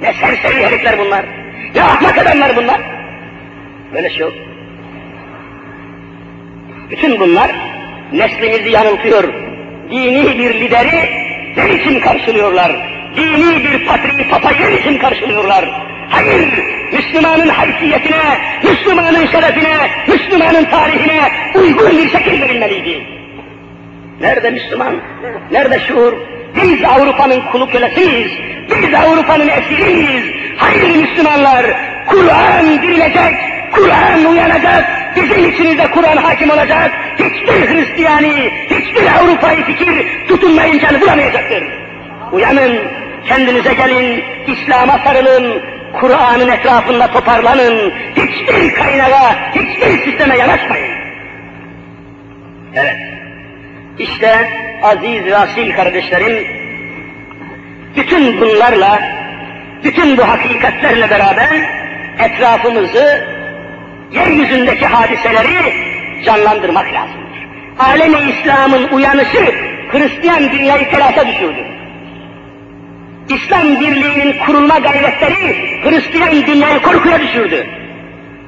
[0.02, 1.24] Ne serseri herifler bunlar.
[1.74, 2.80] Ne ahmak adamlar bunlar.
[3.94, 4.32] Böyle şey yok.
[6.90, 7.50] Bütün bunlar
[8.12, 9.49] neslimizi yanıltıyor.
[9.90, 11.10] Dini bir lideri
[11.56, 12.72] ne için karşılıyorlar?
[13.16, 15.64] Dini bir patriği papayı için karşılıyorlar?
[16.10, 16.48] Hayır,
[16.92, 19.76] Müslümanın haysiyetine, Müslümanın şerefine,
[20.08, 23.06] Müslümanın tarihine uygun bir şekil verilmeliydi.
[24.20, 24.94] Nerede Müslüman?
[25.50, 26.12] Nerede şuur?
[26.56, 28.32] Biz Avrupa'nın kulu kölesiyiz.
[28.70, 30.24] Biz Avrupa'nın esiriyiz.
[30.56, 31.66] Hayır Müslümanlar,
[32.06, 33.34] Kur'an dirilecek,
[33.72, 34.84] Kur'an uyanacak,
[35.16, 41.64] bizim içimizde Kur'an hakim olacak, hiçbir Hristiyani, hiçbir Avrupa'yı fikir tutunmayınca bulamayacaktır.
[42.32, 42.78] Uyanın,
[43.26, 45.62] kendinize gelin, İslam'a sarılın,
[46.00, 50.94] Kur'an'ın etrafında toparlanın, hiçbir kaynağa, hiçbir sisteme yanaşmayın.
[52.74, 52.96] Evet,
[53.98, 54.48] işte
[54.82, 56.46] aziz ve asil kardeşlerim,
[57.96, 59.02] bütün bunlarla,
[59.84, 61.48] bütün bu hakikatlerle beraber
[62.18, 63.26] etrafımızı,
[64.12, 65.74] yeryüzündeki hadiseleri
[66.24, 67.30] canlandırmak lazımdır.
[67.78, 69.54] Alemi İslam'ın uyanışı
[69.92, 71.64] Hristiyan dünyayı telaşa düşürdü.
[73.28, 77.66] İslam birliğinin kurulma gayretleri Hristiyan dünyayı korkuya düşürdü.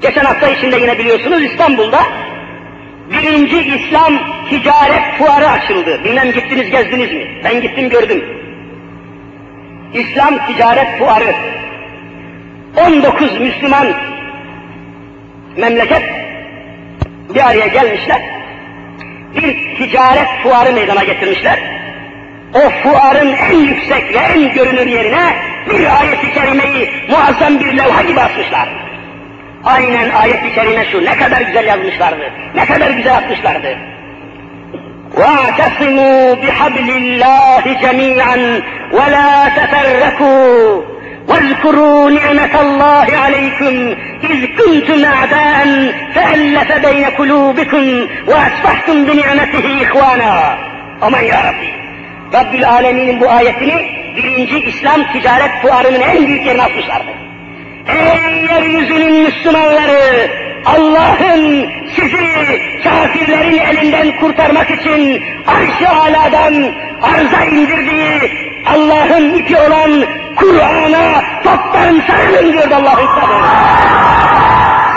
[0.00, 2.00] Geçen hafta içinde yine biliyorsunuz İstanbul'da
[3.12, 4.12] birinci İslam
[4.50, 6.04] ticaret fuarı açıldı.
[6.04, 7.40] Bilmem gittiniz gezdiniz mi?
[7.44, 8.24] Ben gittim gördüm.
[9.94, 11.34] İslam ticaret fuarı.
[12.86, 13.86] 19 Müslüman
[15.57, 16.03] memleket
[17.35, 18.21] bir araya gelmişler.
[19.35, 21.59] Bir ticaret fuarı meydana getirmişler.
[22.53, 25.35] O fuarın en yüksek ve en görünür yerine
[25.69, 28.69] bir ayet-i kerimeyi muazzam bir levha gibi asmışlar.
[29.63, 33.77] Aynen ayet-i kerime şu, ne kadar güzel yazmışlardı, ne kadar güzel atmışlardı.
[35.15, 38.37] وَاعْتَصِمُوا بِحَبْلِ اللّٰهِ جَمِيعًا
[38.97, 40.90] وَلَا تَفَرَّكُوا
[41.27, 50.57] واذكروا نعمة الله عليكم إذ كنتم أعداء فألف بين قلوبكم وأصبحتم بنعمته إخوانا
[51.01, 51.69] Aman ya Rabbi.
[52.33, 57.11] Rabbül Alemin'in bu ayetini birinci İslam ticaret fuarının en büyük yerine atmışlardı.
[57.87, 60.31] Ey yeryüzünün Müslümanları!
[60.65, 66.53] Allah'ın sizi kafirlerin elinden kurtarmak için arş-ı aladan
[67.01, 68.31] arza indirdiği
[68.66, 70.04] Allah'ın ipi olan
[70.36, 73.72] Kur'an'a toptan sarılın diyor Allahu Teala.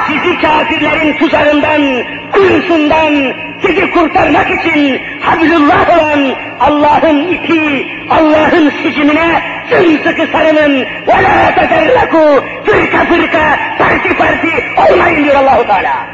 [0.08, 10.86] Sizi kafirlerin tuzağından, kuyusundan sizi kurtarmak için Hablullah olan Allah'ın ipi, Allah'ın sicimine sımsıkı sarılın.
[11.08, 16.08] Ve la teferraku, fırka fırka, parti parti olmayın diyor Allahu Teala.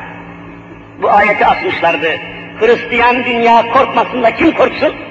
[1.02, 2.10] Bu ayeti atmışlardı.
[2.60, 5.11] Hristiyan dünya korkmasın da kim korksun?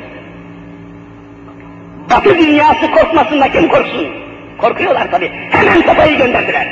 [2.11, 4.09] Batı dünyası korkmasın da kim korksun?
[4.59, 5.31] Korkuyorlar tabi.
[5.51, 6.67] Hemen papayı gönderdiler.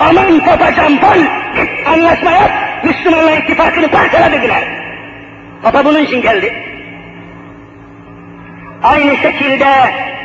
[0.00, 1.18] Aman papa Campol,
[1.56, 2.50] git anlaşma yap,
[2.84, 4.62] Müslümanlar ittifakını parçala dediler.
[5.62, 6.52] Papa bunun için geldi.
[8.82, 9.66] Aynı şekilde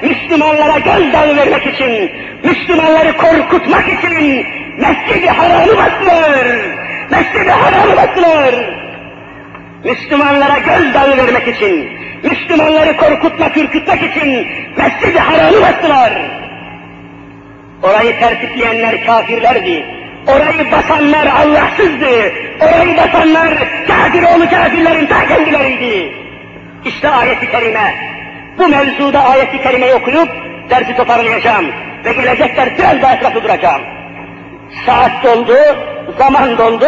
[0.01, 2.11] Müslümanlara gözdağı vermek için,
[2.43, 4.45] Müslümanları korkutmak için
[4.78, 6.47] Mescid-i Haram'ı bastılar.
[7.11, 8.82] Mescid-i Haram'ı bastılar.
[9.84, 11.89] Müslümanlara gözdağı vermek için,
[12.23, 16.13] Müslümanları korkutmak, ürkütmek için Mescid-i Haram'ı bastılar.
[17.84, 19.86] Orayı tertipleyenler kafirlerdi.
[20.27, 22.34] Orayı basanlar Allahsızdı.
[22.61, 23.53] Orayı basanlar
[23.88, 26.13] kafiroğlu kafirlerin ta kendileriydi.
[26.86, 27.95] İşte ayeti kerime.
[28.57, 30.29] Bu mevzuda ayeti kerimeyi okuyup
[30.69, 31.65] dersi toparlayacağım.
[32.05, 33.81] Ve gelecek ders biraz daha etrafı duracağım.
[34.86, 35.57] Saat doldu,
[36.17, 36.86] zaman doldu.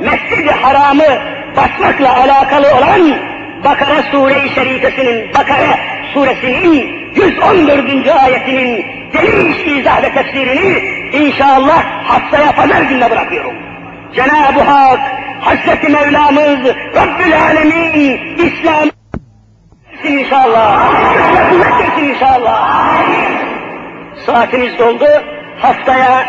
[0.00, 5.78] Mescid-i Haram'ı basmakla alakalı olan Bakara Sure-i Şerifesinin, Bakara
[6.14, 8.08] Suresinin 114.
[8.24, 10.78] ayetinin geniş izah ve tefsirini
[11.12, 13.52] inşallah haftaya pazar gününe bırakıyorum.
[14.14, 15.00] Cenab-ı Hak,
[15.40, 18.88] Hazreti Mevlamız, Rabbül Alemin, İslam
[20.04, 20.92] inşallah.
[21.50, 22.86] Kuvvet inşallah.
[24.26, 25.06] Saatimiz doldu.
[25.58, 26.24] Haftaya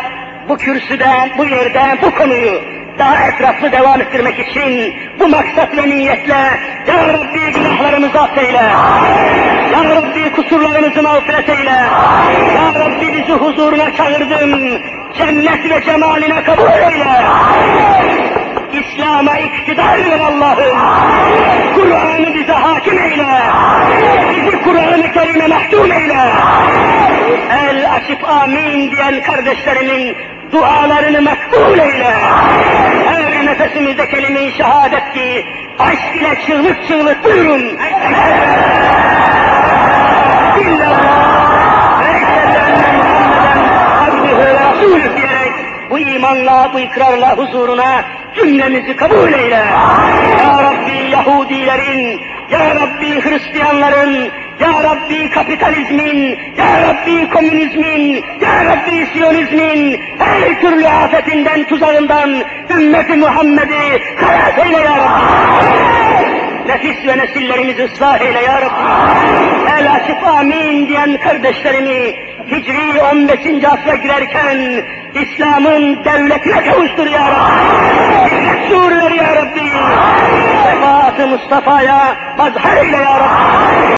[0.48, 6.34] bu kürsüde, bu yerde, bu konuyu daha etraflı devam ettirmek için bu maksat ve niyetle
[6.88, 8.62] Ya Rabbi günahlarımızı affeyle.
[9.72, 11.70] Ya Rabbi kusurlarımızı mağfiret eyle.
[12.54, 14.80] Ya Rabbi bizi huzuruna çağırdın.
[15.18, 17.22] Cennet ve cemaline kabul eyle.
[18.72, 20.78] İslam'a iktidar ver Allah'ım.
[21.74, 23.40] Kur'an'ı bize hakim eyle.
[24.30, 26.32] Bizi Kur'an-ı Kerim'e mahkum eyle.
[27.50, 30.16] El açıp amin diyen kardeşlerimin
[30.52, 32.14] dualarını makbul eyle.
[33.06, 35.46] Her nefesimizde kelime-i şehadet ki
[35.78, 37.78] aşk ile çığlık çığlık buyurun.
[40.60, 43.58] İllallah ve eşhedü enne Muhammeden
[44.00, 45.37] abdühü ve rasulü
[45.90, 49.64] bu imanla, bu ikrarla huzuruna cümlemizi kabul eyle.
[50.38, 52.20] Ya Rabbi Yahudilerin,
[52.50, 54.30] Ya Rabbi Hristiyanların,
[54.60, 62.30] Ya Rabbi kapitalizmin, Ya Rabbi komünizmin, Ya Rabbi siyonizmin her türlü afetinden, tuzağından
[62.70, 66.27] ümmeti Muhammed'i halas eyle Ya Rabbi.
[66.68, 68.82] Nefis ve nesillerimizi ıslah eyle Ya Rabbi.
[69.78, 72.14] El açıp amin diyen kardeşlerimi
[72.50, 73.64] Hicri 15.
[73.64, 78.30] asra girerken İslam'ın devletine kavuştur Ya Rabbi.
[78.30, 79.70] Hizmet surları Ya Rabbi.
[80.64, 83.88] Şefaat-ı Mustafa'ya mazhar eyle Ya Rabbi.